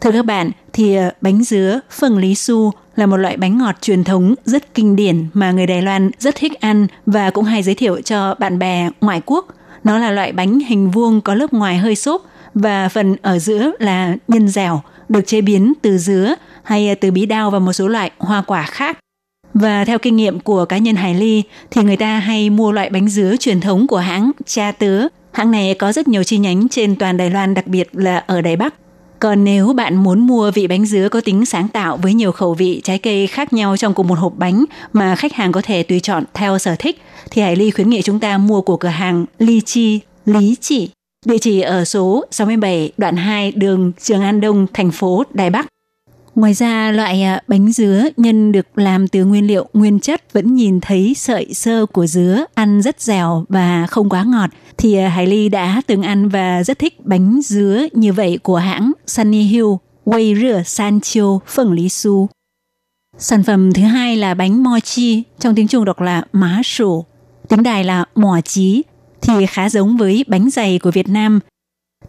[0.00, 3.74] Thưa các bạn, thì ờ, bánh dứa phần lý su là một loại bánh ngọt
[3.80, 7.62] truyền thống rất kinh điển mà người Đài Loan rất thích ăn và cũng hay
[7.62, 9.46] giới thiệu cho bạn bè ngoại quốc.
[9.84, 12.22] Nó là loại bánh hình vuông có lớp ngoài hơi xốp
[12.54, 17.26] và phần ở giữa là nhân dẻo, được chế biến từ dứa hay từ bí
[17.26, 18.98] đao và một số loại hoa quả khác.
[19.54, 22.90] Và theo kinh nghiệm của cá nhân Hải Ly thì người ta hay mua loại
[22.90, 25.08] bánh dứa truyền thống của hãng Cha Tứ.
[25.32, 28.40] Hãng này có rất nhiều chi nhánh trên toàn Đài Loan, đặc biệt là ở
[28.40, 28.74] Đài Bắc.
[29.20, 32.54] Còn nếu bạn muốn mua vị bánh dứa có tính sáng tạo với nhiều khẩu
[32.54, 35.82] vị trái cây khác nhau trong cùng một hộp bánh mà khách hàng có thể
[35.82, 38.88] tùy chọn theo sở thích, thì Hải Ly khuyến nghị chúng ta mua của cửa
[38.88, 40.90] hàng Ly Chi, Lý Chỉ.
[41.26, 45.66] Địa chỉ ở số 67 đoạn 2 đường Trường An Đông, thành phố Đài Bắc.
[46.34, 50.54] Ngoài ra, loại à, bánh dứa nhân được làm từ nguyên liệu nguyên chất vẫn
[50.54, 54.50] nhìn thấy sợi sơ của dứa, ăn rất dẻo và không quá ngọt.
[54.76, 58.56] Thì à, Hải Ly đã từng ăn và rất thích bánh dứa như vậy của
[58.56, 59.66] hãng Sunny Hill,
[60.06, 62.28] Wei Rửa San Chiêu, Phần Lý Su.
[63.18, 67.04] Sản phẩm thứ hai là bánh mochi, trong tiếng Trung đọc là má sủ,
[67.48, 68.82] tiếng Đài là mỏ chí,
[69.20, 71.40] thì khá giống với bánh dày của Việt Nam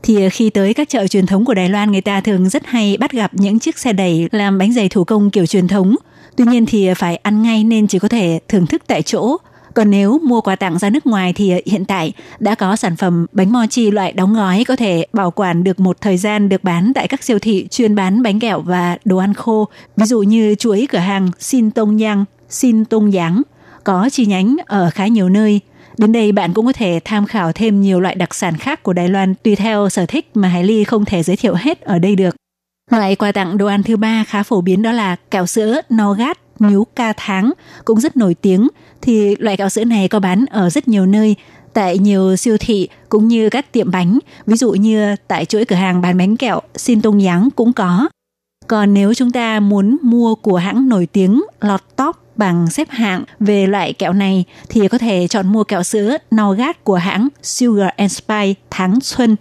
[0.03, 2.65] thì ờ, khi tới các chợ truyền thống của Đài Loan người ta thường rất
[2.65, 5.95] hay bắt gặp những chiếc xe đẩy làm bánh dày thủ công kiểu truyền thống.
[6.35, 9.37] Tuy nhiên thì ờ, phải ăn ngay nên chỉ có thể thưởng thức tại chỗ.
[9.73, 12.95] Còn nếu mua quà tặng ra nước ngoài thì ờ, hiện tại đã có sản
[12.95, 16.63] phẩm bánh mochi loại đóng gói có thể bảo quản được một thời gian được
[16.63, 19.67] bán tại các siêu thị chuyên bán bánh kẹo và đồ ăn khô.
[19.97, 23.41] Ví dụ như chuỗi cửa hàng Xin Tông Yang, Xin Tông Giáng
[23.83, 25.59] có chi nhánh ở khá nhiều nơi–
[25.97, 28.93] Đến đây bạn cũng có thể tham khảo thêm nhiều loại đặc sản khác của
[28.93, 31.99] Đài Loan tùy theo sở thích mà Hải Ly không thể giới thiệu hết ở
[31.99, 32.35] đây được.
[32.91, 36.13] Loại quà tặng đồ ăn thứ ba khá phổ biến đó là kẹo sữa no
[36.13, 37.51] gát, nhú ca tháng,
[37.85, 38.67] cũng rất nổi tiếng.
[39.01, 41.35] Thì loại kẹo sữa này có bán ở rất nhiều nơi,
[41.73, 44.19] tại nhiều siêu thị cũng như các tiệm bánh.
[44.45, 48.09] Ví dụ như tại chuỗi cửa hàng bán bánh kẹo Xin Tông Giáng cũng có.
[48.67, 53.23] Còn nếu chúng ta muốn mua của hãng nổi tiếng lọt top bằng xếp hạng
[53.39, 57.89] về loại kẹo này thì có thể chọn mua kẹo sữa Nougat của hãng Sugar
[57.95, 59.35] and Spice tháng xuân.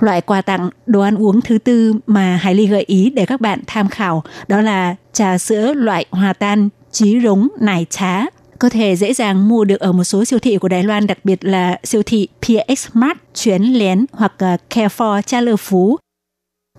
[0.00, 3.40] Loại quà tặng đồ ăn uống thứ tư mà Hải Ly gợi ý để các
[3.40, 8.24] bạn tham khảo đó là trà sữa loại hòa tan trí rống nải trá
[8.58, 11.18] có thể dễ dàng mua được ở một số siêu thị của Đài Loan, đặc
[11.24, 15.96] biệt là siêu thị PX Mart, Chuyến Lén hoặc uh, Carrefour Cha Lơ Phú.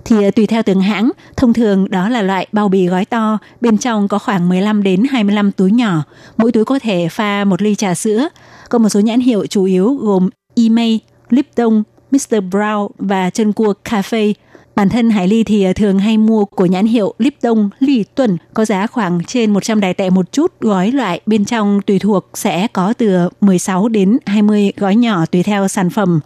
[0.06, 3.38] Thì ờ, tùy theo từng hãng, thông thường đó là loại bao bì gói to,
[3.62, 6.04] bên trong có khoảng 15 đến 25 túi nhỏ,
[6.38, 8.30] mỗi túi có thể pha một ly trà sữa.
[8.70, 12.36] Có một số nhãn hiệu chủ yếu gồm Imei, Lipton, Mr.
[12.52, 14.34] Brown và chân cua Cafe–
[14.78, 18.38] Bản thân Hải Ly thì ờ, thường hay mua của nhãn hiệu Lipton, Ly Tuần
[18.54, 22.30] có giá khoảng trên 100 đài tệ một chút, gói loại bên trong tùy thuộc
[22.34, 26.20] sẽ có từ 16 đến 20 gói nhỏ tùy theo sản phẩm.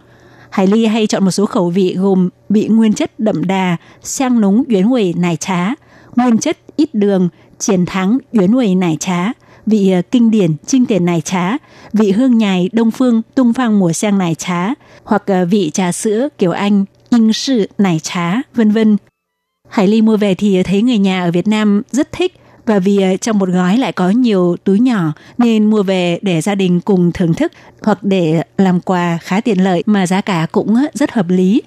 [0.50, 4.40] Hải Ly hay chọn một số khẩu vị gồm bị nguyên chất đậm đà, sang
[4.40, 5.68] núng yến huệ nải trá,
[6.16, 7.28] nguyên chất ít đường,
[7.58, 9.32] chiến thắng yến huệ nải trá,
[9.66, 11.56] vị ờ, kinh điển trinh tiền nải trá,
[11.92, 14.68] vị hương nhài đông phương tung phang mùa sang nải trá,
[15.04, 18.96] hoặc ờ, vị trà sữa kiểu Anh Yên sự, nải trá, vân vân.
[19.68, 22.32] Hải Ly mua về thì thấy người nhà ở Việt Nam rất thích
[22.66, 26.40] và vì ờ, trong một gói lại có nhiều túi nhỏ nên mua về để
[26.40, 30.46] gia đình cùng thưởng thức hoặc để làm quà khá tiện lợi mà giá cả
[30.52, 31.62] cũng rất hợp lý.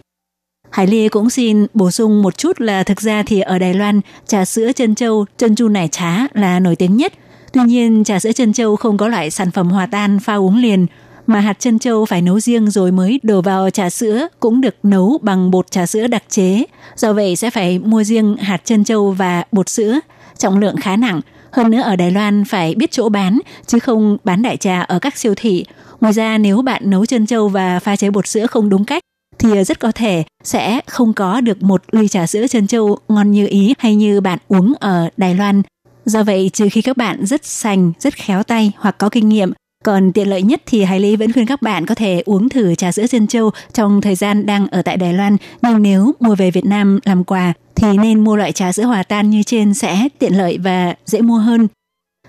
[0.69, 4.01] Hải Ly cũng xin bổ sung một chút là thực ra thì ở Đài Loan
[4.27, 7.13] trà sữa chân châu, chân chu nải trá là nổi tiếng nhất.
[7.53, 10.57] Tuy nhiên trà sữa chân châu không có loại sản phẩm hòa tan pha uống
[10.57, 10.87] liền
[11.27, 14.75] mà hạt chân châu phải nấu riêng rồi mới đổ vào trà sữa cũng được
[14.83, 16.63] nấu bằng bột trà sữa đặc chế.
[16.95, 19.99] Do vậy sẽ phải mua riêng hạt chân châu và bột sữa,
[20.37, 21.21] trọng lượng khá nặng.
[21.51, 24.99] Hơn nữa ở Đài Loan phải biết chỗ bán, chứ không bán đại trà ở
[24.99, 25.65] các siêu thị.
[26.01, 29.03] Ngoài ra nếu bạn nấu chân châu và pha chế bột sữa không đúng cách,
[29.39, 33.31] thì rất có thể sẽ không có được một ly trà sữa chân châu ngon
[33.31, 35.61] như ý hay như bạn uống ở Đài Loan.
[36.05, 39.53] Do vậy, trừ khi các bạn rất sành, rất khéo tay hoặc có kinh nghiệm
[39.85, 42.75] còn tiện lợi nhất thì Hải Lý vẫn khuyên các bạn có thể uống thử
[42.75, 45.37] trà sữa chân châu trong thời gian đang ở tại Đài Loan.
[45.61, 49.03] Nhưng nếu mua về Việt Nam làm quà thì nên mua loại trà sữa hòa
[49.03, 51.67] tan như trên sẽ tiện lợi và dễ mua hơn.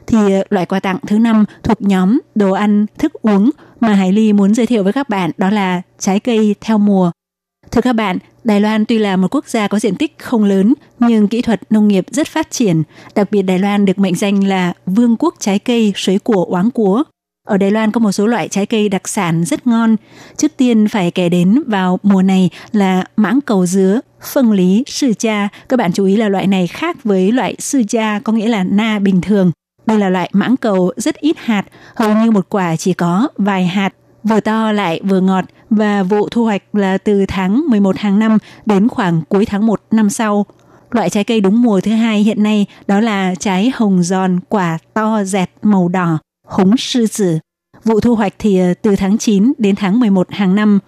[0.07, 3.51] Thì ờ, loại quà tặng thứ năm thuộc nhóm đồ ăn, thức uống
[3.81, 7.11] mà Hải Ly muốn giới thiệu với các bạn đó là trái cây theo mùa.
[7.71, 10.75] Thưa các bạn, Đài Loan tuy là một quốc gia có diện tích không lớn
[10.99, 12.83] nhưng kỹ thuật nông nghiệp rất phát triển,
[13.15, 16.71] đặc biệt Đài Loan được mệnh danh là vương quốc trái cây, suối của oáng
[16.71, 17.03] cúa.
[17.47, 19.97] Ở Đài Loan có một số loại trái cây đặc sản rất ngon.
[20.37, 24.01] Trước tiên phải kể đến vào mùa này là mãng cầu dứa,
[24.33, 25.49] phân lý, sư cha.
[25.69, 28.65] Các bạn chú ý là loại này khác với loại sư cha có nghĩa là
[28.65, 29.53] na bình thường.
[29.87, 31.65] Đây là loại mãng cầu rất ít hạt,
[31.95, 36.29] hầu như một quả chỉ có vài hạt, vừa to lại vừa ngọt và vụ
[36.29, 40.47] thu hoạch là từ tháng 11 hàng năm đến khoảng cuối tháng 1 năm sau.
[40.91, 44.79] Loại trái cây đúng mùa thứ hai hiện nay đó là trái hồng giòn quả
[44.95, 47.39] to dẹt màu đỏ húng sư tử.
[47.85, 50.79] Vụ thu hoạch thì ờ, từ tháng 9 đến tháng 11 hàng năm.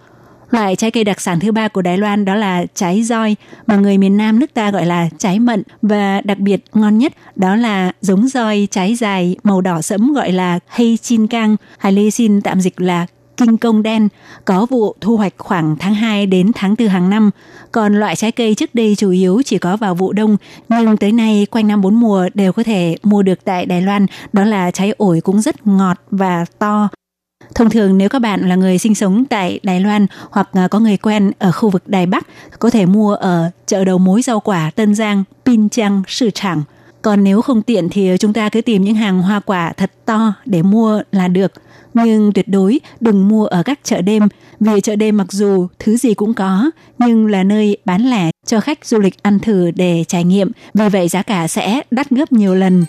[0.50, 3.36] Loại trái cây đặc sản thứ ba của Đài Loan đó là trái roi
[3.66, 7.12] mà người miền Nam nước ta gọi là trái mận và đặc biệt ngon nhất
[7.36, 11.56] đó là giống roi trái dài màu đỏ sẫm gọi là hay chin cang.
[11.78, 13.06] hay Ly xin tạm dịch là
[13.38, 14.08] kinh công đen,
[14.44, 17.30] có vụ thu hoạch khoảng tháng 2 đến tháng 4 hàng năm.
[17.72, 20.36] Còn loại trái cây trước đây chủ yếu chỉ có vào vụ đông,
[20.68, 24.06] nhưng tới nay quanh năm bốn mùa đều có thể mua được tại Đài Loan,
[24.32, 26.88] đó là trái ổi cũng rất ngọt và to.
[27.54, 30.78] Thông thường nếu các bạn là người sinh sống tại Đài Loan hoặc à, có
[30.78, 32.26] người quen ở khu vực Đài Bắc,
[32.58, 36.62] có thể mua ở chợ đầu mối rau quả Tân Giang, Pin Trang, Sư Trảng.
[37.02, 40.32] Còn nếu không tiện thì chúng ta cứ tìm những hàng hoa quả thật to
[40.44, 41.52] để mua là được–
[41.94, 44.28] nhưng tuyệt đối đừng mua ở các chợ đêm
[44.60, 48.60] vì chợ đêm mặc dù thứ gì cũng có nhưng là nơi bán lẻ cho
[48.60, 50.50] khách du lịch ăn thử để trải nghiệm.
[50.74, 52.84] Vì vậy giá cả sẽ đắt gấp nhiều lần.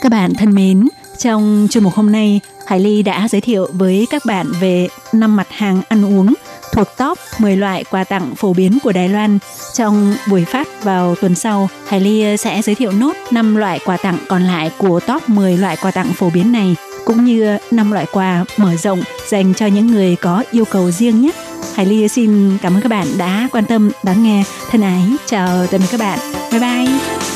[0.00, 0.88] Các bạn thân mến
[1.18, 5.36] trong chuyên mục hôm nay Hải Ly đã giới thiệu với các bạn về năm
[5.36, 6.34] mặt hàng ăn uống
[6.72, 9.38] thuộc top 10 loại quà tặng phổ biến của Đài Loan.
[9.74, 13.96] Trong buổi phát vào tuần sau, Hải Ly sẽ giới thiệu nốt 5 loại quà
[13.96, 17.92] tặng còn lại của top 10 loại quà tặng phổ biến này cũng như năm
[17.92, 21.30] loại quà mở rộng dành cho những người có yêu cầu riêng nhé.
[21.74, 24.44] Hải Ly xin cảm ơn các bạn đã quan tâm lắng nghe.
[24.70, 26.18] Thân ái, chào tạm biệt các bạn.
[26.50, 27.35] Bye bye.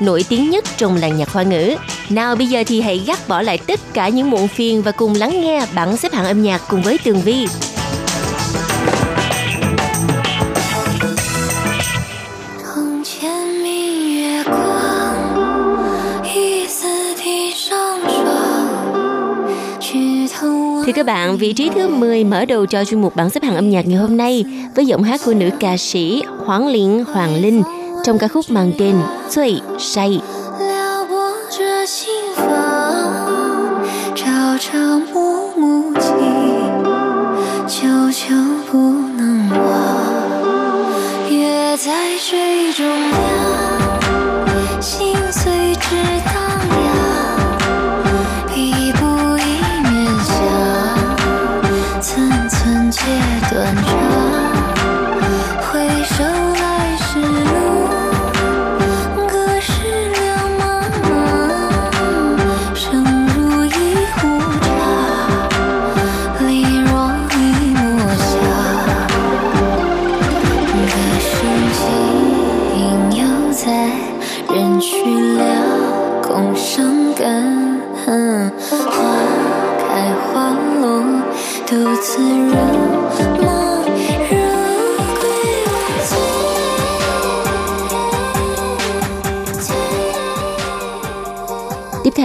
[0.00, 1.74] nổi tiếng nhất trong làng nhạc hoa ngữ.
[2.10, 5.14] Nào bây giờ thì hãy gác bỏ lại tất cả những muộn phiền và cùng
[5.14, 7.46] lắng nghe bảng xếp hạng âm nhạc cùng với Tường Vi.
[20.86, 23.54] Thì các bạn, vị trí thứ 10 mở đầu cho chuyên mục bảng xếp hạng
[23.54, 24.44] âm nhạc ngày hôm nay
[24.74, 27.62] với giọng hát của nữ ca sĩ Hoàng Liên Hoàng Linh
[28.03, 28.95] trong ca khúc mang tên
[29.29, 30.21] Xuôi Say.
[30.59, 33.83] 撩拨着心房，
[34.15, 35.16] 朝朝暮暮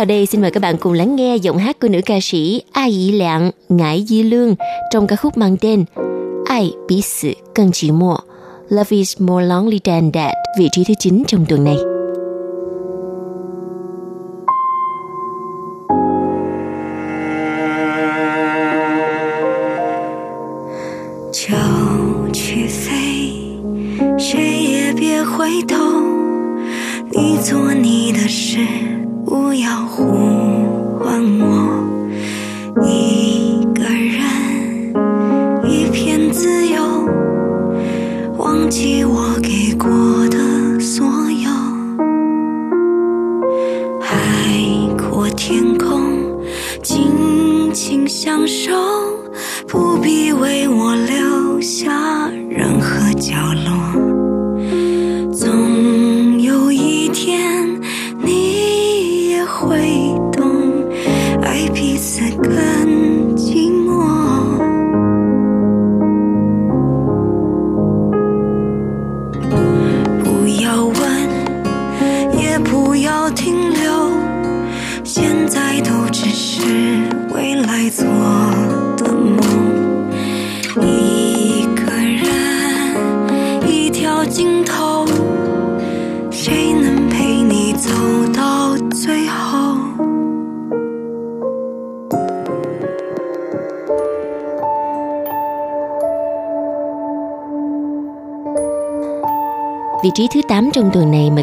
[0.03, 2.61] sau đây xin mời các bạn cùng lắng nghe giọng hát của nữ ca sĩ
[2.71, 4.55] Ai Yi Lạng, Ngải Di Lương
[4.91, 5.85] trong ca khúc mang tên
[6.45, 8.17] Ai Bí Sự Cần Chỉ Mùa,
[8.69, 11.92] Love is More Lonely Than That, vị trí thứ 9 trong tuần này.
[36.33, 36.81] 自由，
[38.37, 40.22] 忘记我给过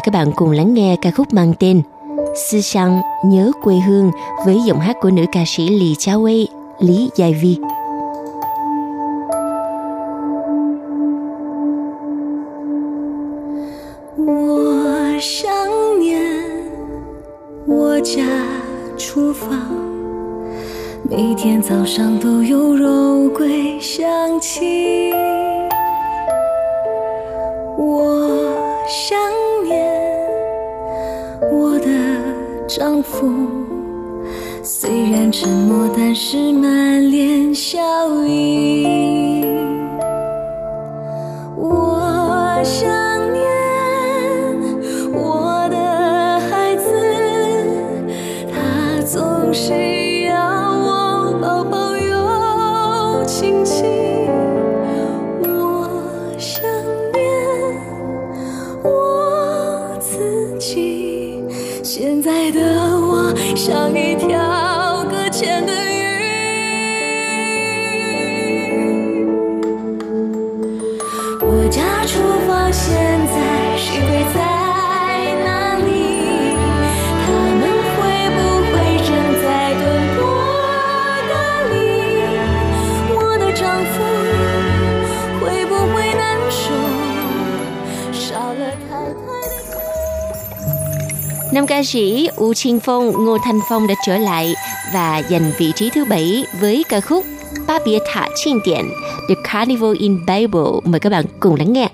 [0.00, 1.82] các bạn cùng lắng nghe ca khúc mang tên
[2.50, 4.10] Sư Sang Nhớ Quê Hương
[4.46, 6.46] với giọng hát của nữ ca sĩ Lý Cha Wei,
[6.80, 7.56] Lý Giai Vi.
[14.18, 15.50] 我想
[15.98, 16.20] 念
[17.66, 18.22] 我家
[18.98, 19.50] 厨房，
[21.08, 25.09] 每天早上都有肉桂香气。
[34.63, 37.79] 虽然沉默，但是满脸笑
[38.25, 39.00] 意。
[91.80, 94.54] ca sĩ U Chiên Phong, Ngô Thanh Phong đã trở lại
[94.94, 97.24] và giành vị trí thứ bảy với ca khúc
[97.66, 98.90] Ba Bia Thả Chiên Điện,
[99.28, 100.80] The Carnival in Bible.
[100.84, 101.88] Mời các bạn cùng lắng nghe.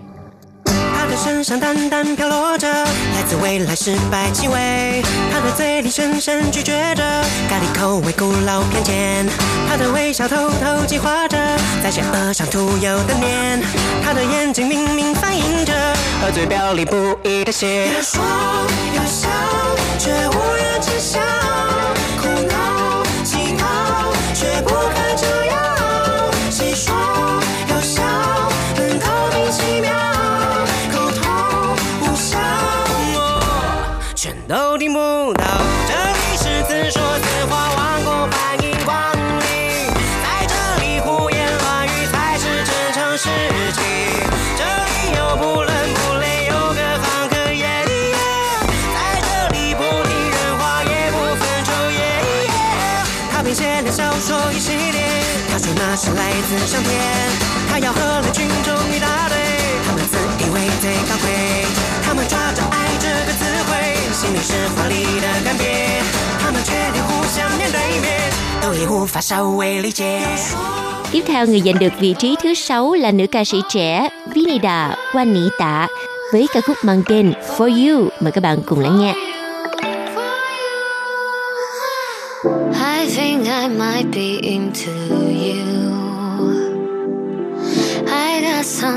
[0.65, 5.03] 他的身上淡淡飘落着来自未来失败气味，
[5.33, 7.03] 他的嘴里深深咀嚼着
[7.51, 9.27] 咖喱口味古老偏见，
[9.69, 11.37] 他的微笑偷偷计划着
[11.83, 13.61] 在邪恶上涂油的脸，
[14.03, 15.73] 他的眼睛明明反映着
[16.23, 17.89] 和嘴表里不一的血。
[17.95, 18.23] 有说
[18.95, 19.29] 有笑，
[20.88, 21.27] 却无
[55.97, 56.91] 是来自上天，
[57.69, 59.37] 他要和雷群众一大堆，
[59.87, 61.29] 他们自以为最高贵，
[62.03, 66.01] 他们抓着爱这个词汇，心里是华丽的干瘪，
[66.41, 68.33] 他们却连互相面对面
[68.63, 70.23] 都也无法稍微理解。
[71.13, 74.97] Tiếp theo người giành được vị trí thứ sáu là nữ ca sĩ trẻ Vinida
[75.13, 75.87] Wanita
[76.33, 78.09] với ca khúc mang tên For You.
[78.21, 79.15] Mời các bạn cùng lắng nghe.
[82.75, 84.91] I think I might be into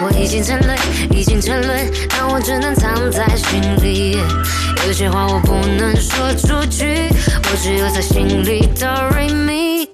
[0.00, 0.78] 我已经沉沦，
[1.10, 4.16] 已经沉沦，但我只能藏在心里。
[4.86, 7.08] 有些话我不能说出去，
[7.50, 9.87] 我只有在心里 do re mi。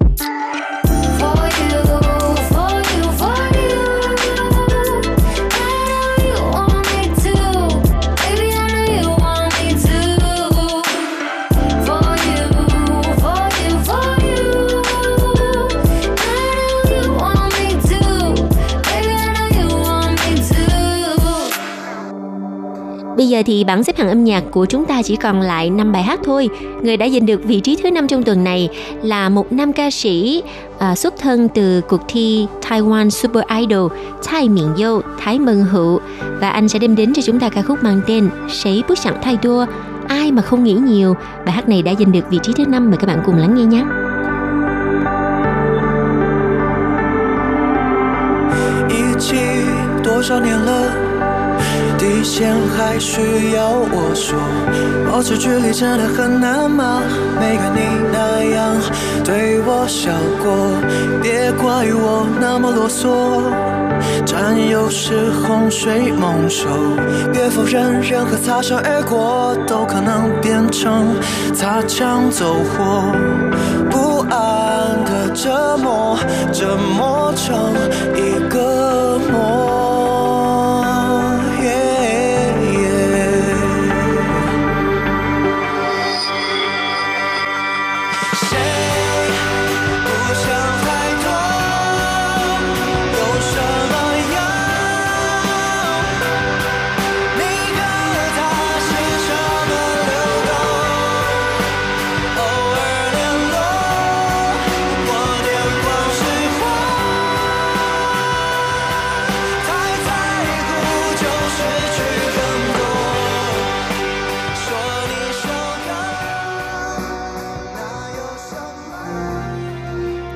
[23.25, 25.91] Bây giờ thì bảng xếp hạng âm nhạc của chúng ta chỉ còn lại 5
[25.91, 26.49] bài hát thôi.
[26.81, 28.69] Người đã giành được vị trí thứ năm trong tuần này
[29.03, 30.43] là một nam ca sĩ
[30.79, 33.91] à, xuất thân từ cuộc thi Taiwan Super Idol
[34.23, 35.99] Thái Miện Dâu Thái Mừng Hữu.
[36.39, 39.13] Và anh sẽ đem đến cho chúng ta ca khúc mang tên Sấy Bước Sẵn
[39.21, 39.65] Thay Đua.
[40.07, 41.15] Ai mà không nghĩ nhiều
[41.45, 42.89] Bài hát này đã giành được vị trí thứ năm.
[42.89, 43.83] Mời các bạn cùng lắng nghe nhé.
[50.39, 51.14] Hãy
[52.25, 54.35] 线还需要我说？
[55.09, 57.01] 保持距离真的很难吗？
[57.39, 57.79] 没跟你
[58.11, 58.75] 那样
[59.23, 60.11] 对我笑
[60.41, 60.75] 过，
[61.21, 63.05] 别怪我那么啰嗦。
[64.25, 66.67] 占有是洪水猛兽，
[67.31, 71.15] 别否认任何擦身而过都可能变成
[71.53, 73.11] 擦枪走火。
[73.89, 76.17] 不安的折磨，
[76.51, 77.55] 折磨成
[78.15, 79.04] 一个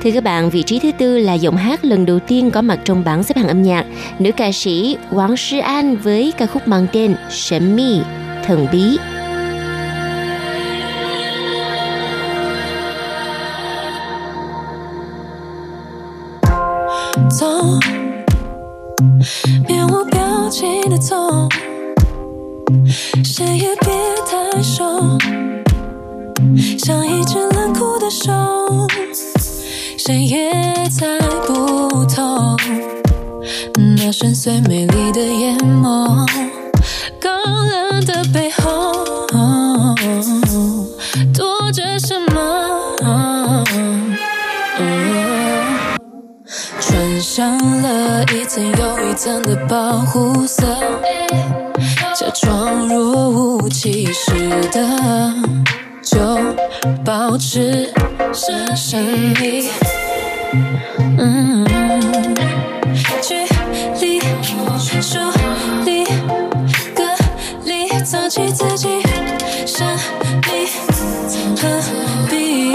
[0.02, 2.78] Thưa các bạn, vị trí thứ tư là giọng hát lần đầu tiên có mặt
[2.84, 3.86] trong bảng xếp hạng âm nhạc.
[4.18, 8.00] Nữ ca sĩ Wang Shi An với ca khúc mang tên Shen Mi,
[8.44, 8.98] Thần Bí.
[30.02, 30.50] 谁也
[30.88, 32.56] 猜不透
[33.98, 36.26] 那深邃美丽的眼眸，
[37.20, 39.04] 高冷的背后
[41.34, 43.62] 躲着什么？
[46.80, 50.64] 穿上了一层又一层的保护色，
[52.16, 54.32] 假装若无其事
[54.72, 55.34] 的，
[56.02, 56.18] 就
[57.04, 57.92] 保持
[58.74, 59.04] 神
[59.38, 59.68] 秘。
[61.18, 61.64] 嗯，
[63.22, 63.34] 距
[64.00, 64.20] 离、
[65.00, 65.18] 疏
[65.84, 66.04] 离、
[66.94, 67.04] 隔
[67.64, 68.88] 离，藏起自己
[69.66, 69.86] 神
[70.42, 70.66] 秘，
[71.56, 71.80] 何
[72.28, 72.74] 必？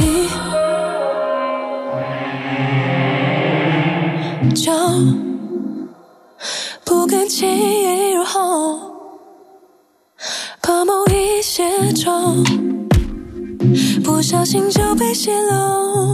[4.53, 4.71] 就
[6.86, 8.80] 不敢轻易入喉，
[10.61, 11.63] 怕某一些
[11.93, 12.11] 丑，
[14.03, 16.13] 不小心就被泄露，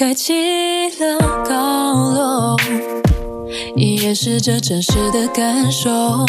[0.00, 0.32] 开启
[0.98, 2.56] 了高楼，
[3.76, 6.24] 以掩饰着真实的感受，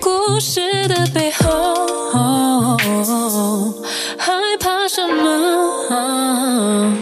[0.00, 2.76] 故事的背后，
[4.18, 6.92] 害怕什么？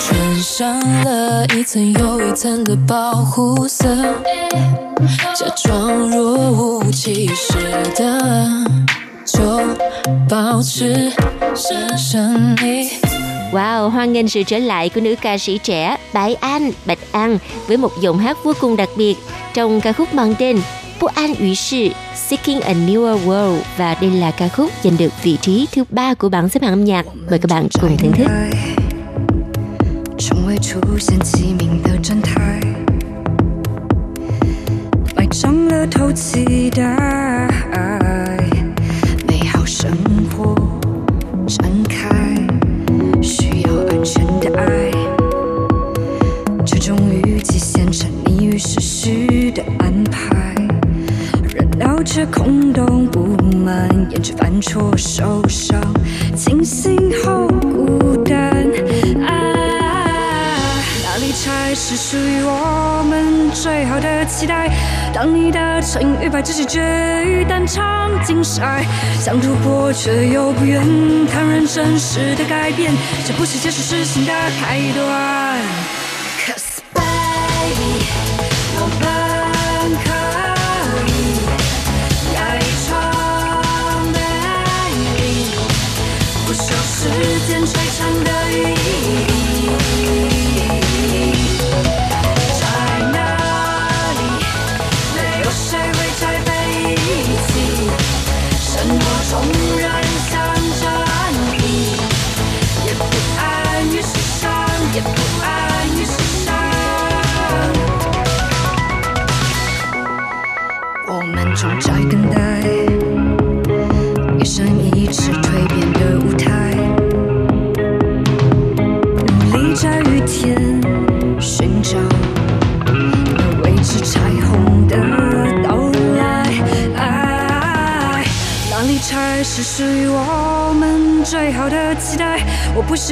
[0.00, 3.86] 穿上了一层又一层的保护色，
[5.36, 7.52] 假装若无其事
[7.94, 8.64] 的，
[9.24, 9.40] 就
[10.28, 11.12] 保持
[11.54, 12.90] 神神秘。
[13.51, 17.77] Wow, hoan nghênh sự trở lại của nữ ca sĩ trẻ Bái An, Bạch An với
[17.77, 19.15] một giọng hát vô cùng đặc biệt
[19.53, 20.59] trong ca khúc mang tên
[21.01, 25.13] Bố An Ủy Sự Seeking a Newer World và đây là ca khúc giành được
[25.23, 27.05] vị trí thứ ba của bảng xếp hạng âm nhạc.
[27.29, 28.27] Mời các bạn cùng thưởng thức.
[30.19, 32.59] 从未出现齐名的站台，
[35.15, 36.81] 埋葬了头期待，
[39.27, 39.91] 美好生
[40.35, 40.55] 活
[44.04, 44.90] 真的爱，
[46.66, 50.54] 这种雨季先沉迷于事实的安排，
[51.44, 55.80] 热闹却空洞，不满，厌倦犯错受伤，
[56.34, 57.71] 清醒后。
[61.42, 64.70] 才是属于我们最好的期待？
[65.12, 66.80] 当你的成与败只是决
[67.26, 68.86] 于单场竞赛，
[69.18, 70.80] 想突破却又不愿
[71.26, 72.92] 坦然真实的改变，
[73.26, 75.61] 这不是结束，是新的开端。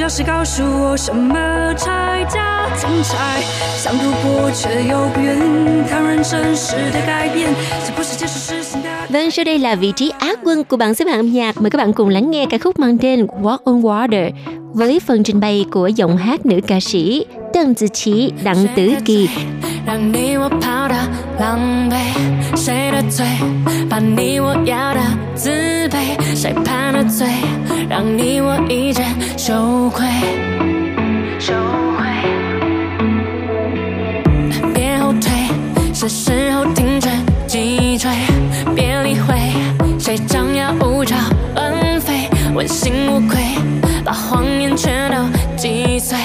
[0.00, 2.40] 需要谁告诉我什么才叫
[2.80, 3.42] 精彩，
[3.76, 5.36] 想突破却又不愿
[5.86, 7.50] 坦然真实的改变，
[7.86, 8.88] 这不是结束，是新的。
[9.10, 11.60] Vâng, sau đây là vị trí á quân của bảng xếp hạng âm nhạc.
[11.60, 14.30] Mời các bạn cùng lắng nghe ca khúc mang tên Walk on Water
[14.72, 18.94] với phần trình bày của giọng hát nữ ca sĩ Tân Tử Chí, Đặng Tử
[19.04, 19.28] Kỳ.
[19.86, 20.96] 让你我跑到
[21.38, 23.26] 狼狈，谁的罪
[23.90, 25.00] 把你我要的
[25.36, 25.69] 自
[26.35, 27.27] 谁判的罪
[27.89, 29.05] 让你我一阵
[29.37, 30.05] 羞愧？
[31.39, 31.53] 羞
[31.97, 32.05] 愧，
[34.73, 35.31] 别后退，
[35.93, 37.09] 是时候停止
[37.47, 38.09] 击坠，
[38.75, 39.35] 别理会
[39.99, 41.15] 谁张牙舞爪
[41.55, 43.39] 乱飞，问心无愧，
[44.03, 45.17] 把谎言全都
[45.57, 46.17] 击碎。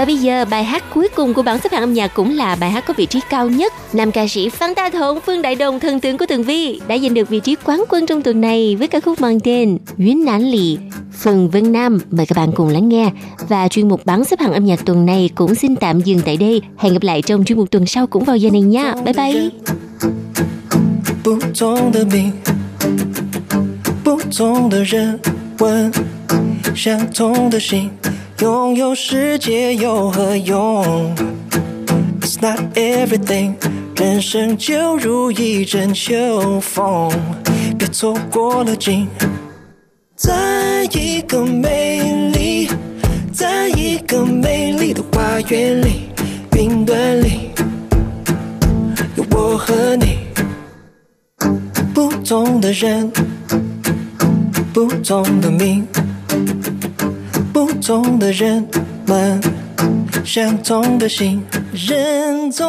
[0.00, 2.56] Và bây giờ bài hát cuối cùng của bảng xếp hạng âm nhạc cũng là
[2.56, 3.72] bài hát có vị trí cao nhất.
[3.92, 6.98] Nam ca sĩ Phan Ta Thống, Phương Đại Đồng, thần tượng của Tường Vi đã
[6.98, 10.24] giành được vị trí quán quân trong tuần này với ca khúc mang tên Yến
[10.24, 10.78] Nán Lì.
[11.12, 13.10] Phần Vân Nam mời các bạn cùng lắng nghe
[13.48, 16.36] và chuyên mục bảng xếp hạng âm nhạc tuần này cũng xin tạm dừng tại
[16.36, 16.62] đây.
[16.78, 18.94] Hẹn gặp lại trong chuyên mục tuần sau cũng vào giờ này nha.
[19.04, 19.50] Bye bye.
[21.24, 22.32] 不同的命，
[24.04, 25.18] 不同的人
[25.58, 25.92] 问，
[26.76, 27.90] 相同的心，
[28.41, 31.15] 拥有世界有何用
[32.21, 33.53] ？It's not everything，
[33.95, 37.11] 人生就如一阵秋风，
[37.77, 39.07] 别错过了景。
[40.15, 42.67] 在一个美丽，
[43.31, 46.09] 在一个美丽的花园里，
[46.57, 47.51] 云端里
[49.17, 50.17] 有我和你。
[51.93, 53.11] 不同的人，
[54.73, 55.85] 不同的命，
[57.53, 58.65] 不同的人
[59.05, 59.41] 们，
[60.23, 61.43] 相同的心。
[61.73, 62.65] 人总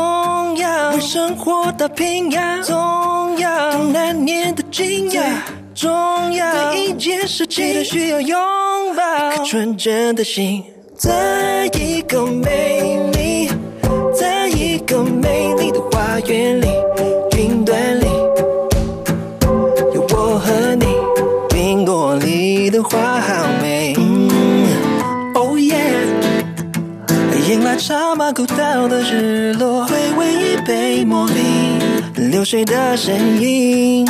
[0.57, 5.91] 要为生活打拼呀，总要有难念的经呀，重
[6.33, 8.39] 要第一件事情需要拥
[8.97, 10.65] 抱颗纯真的心，
[10.97, 13.49] 在一个美丽，
[14.13, 16.67] 在一个美丽的花园里，
[17.37, 18.07] 云端里。
[19.95, 20.87] 有我和你，
[21.57, 23.21] 云朵里的花
[27.83, 34.07] 迎来长马古道的日落，回味一杯茉莉，流水的声音，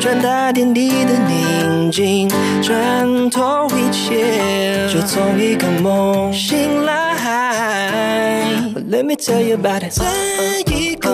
[0.00, 2.30] 传达天地的宁静，
[2.62, 6.94] 穿透一切，就从一个梦醒来。
[8.88, 10.04] Let me tell you about it，在
[10.66, 11.10] 一个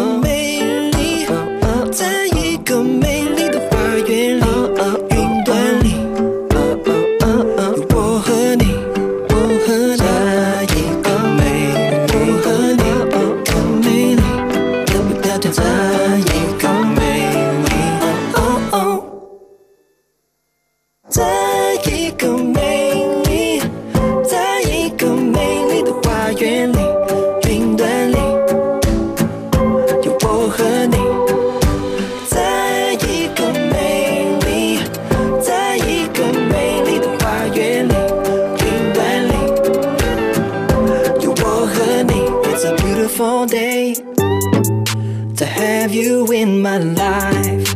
[46.63, 47.75] my life.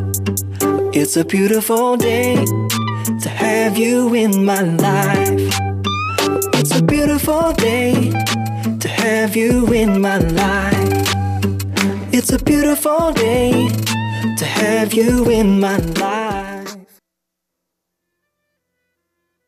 [0.94, 2.36] It's a beautiful day
[3.22, 5.40] to have you in my life.
[6.54, 8.12] It's a beautiful day
[8.78, 11.08] to have you in my life.
[12.12, 13.68] It's a beautiful day
[14.38, 16.25] to have you in my life.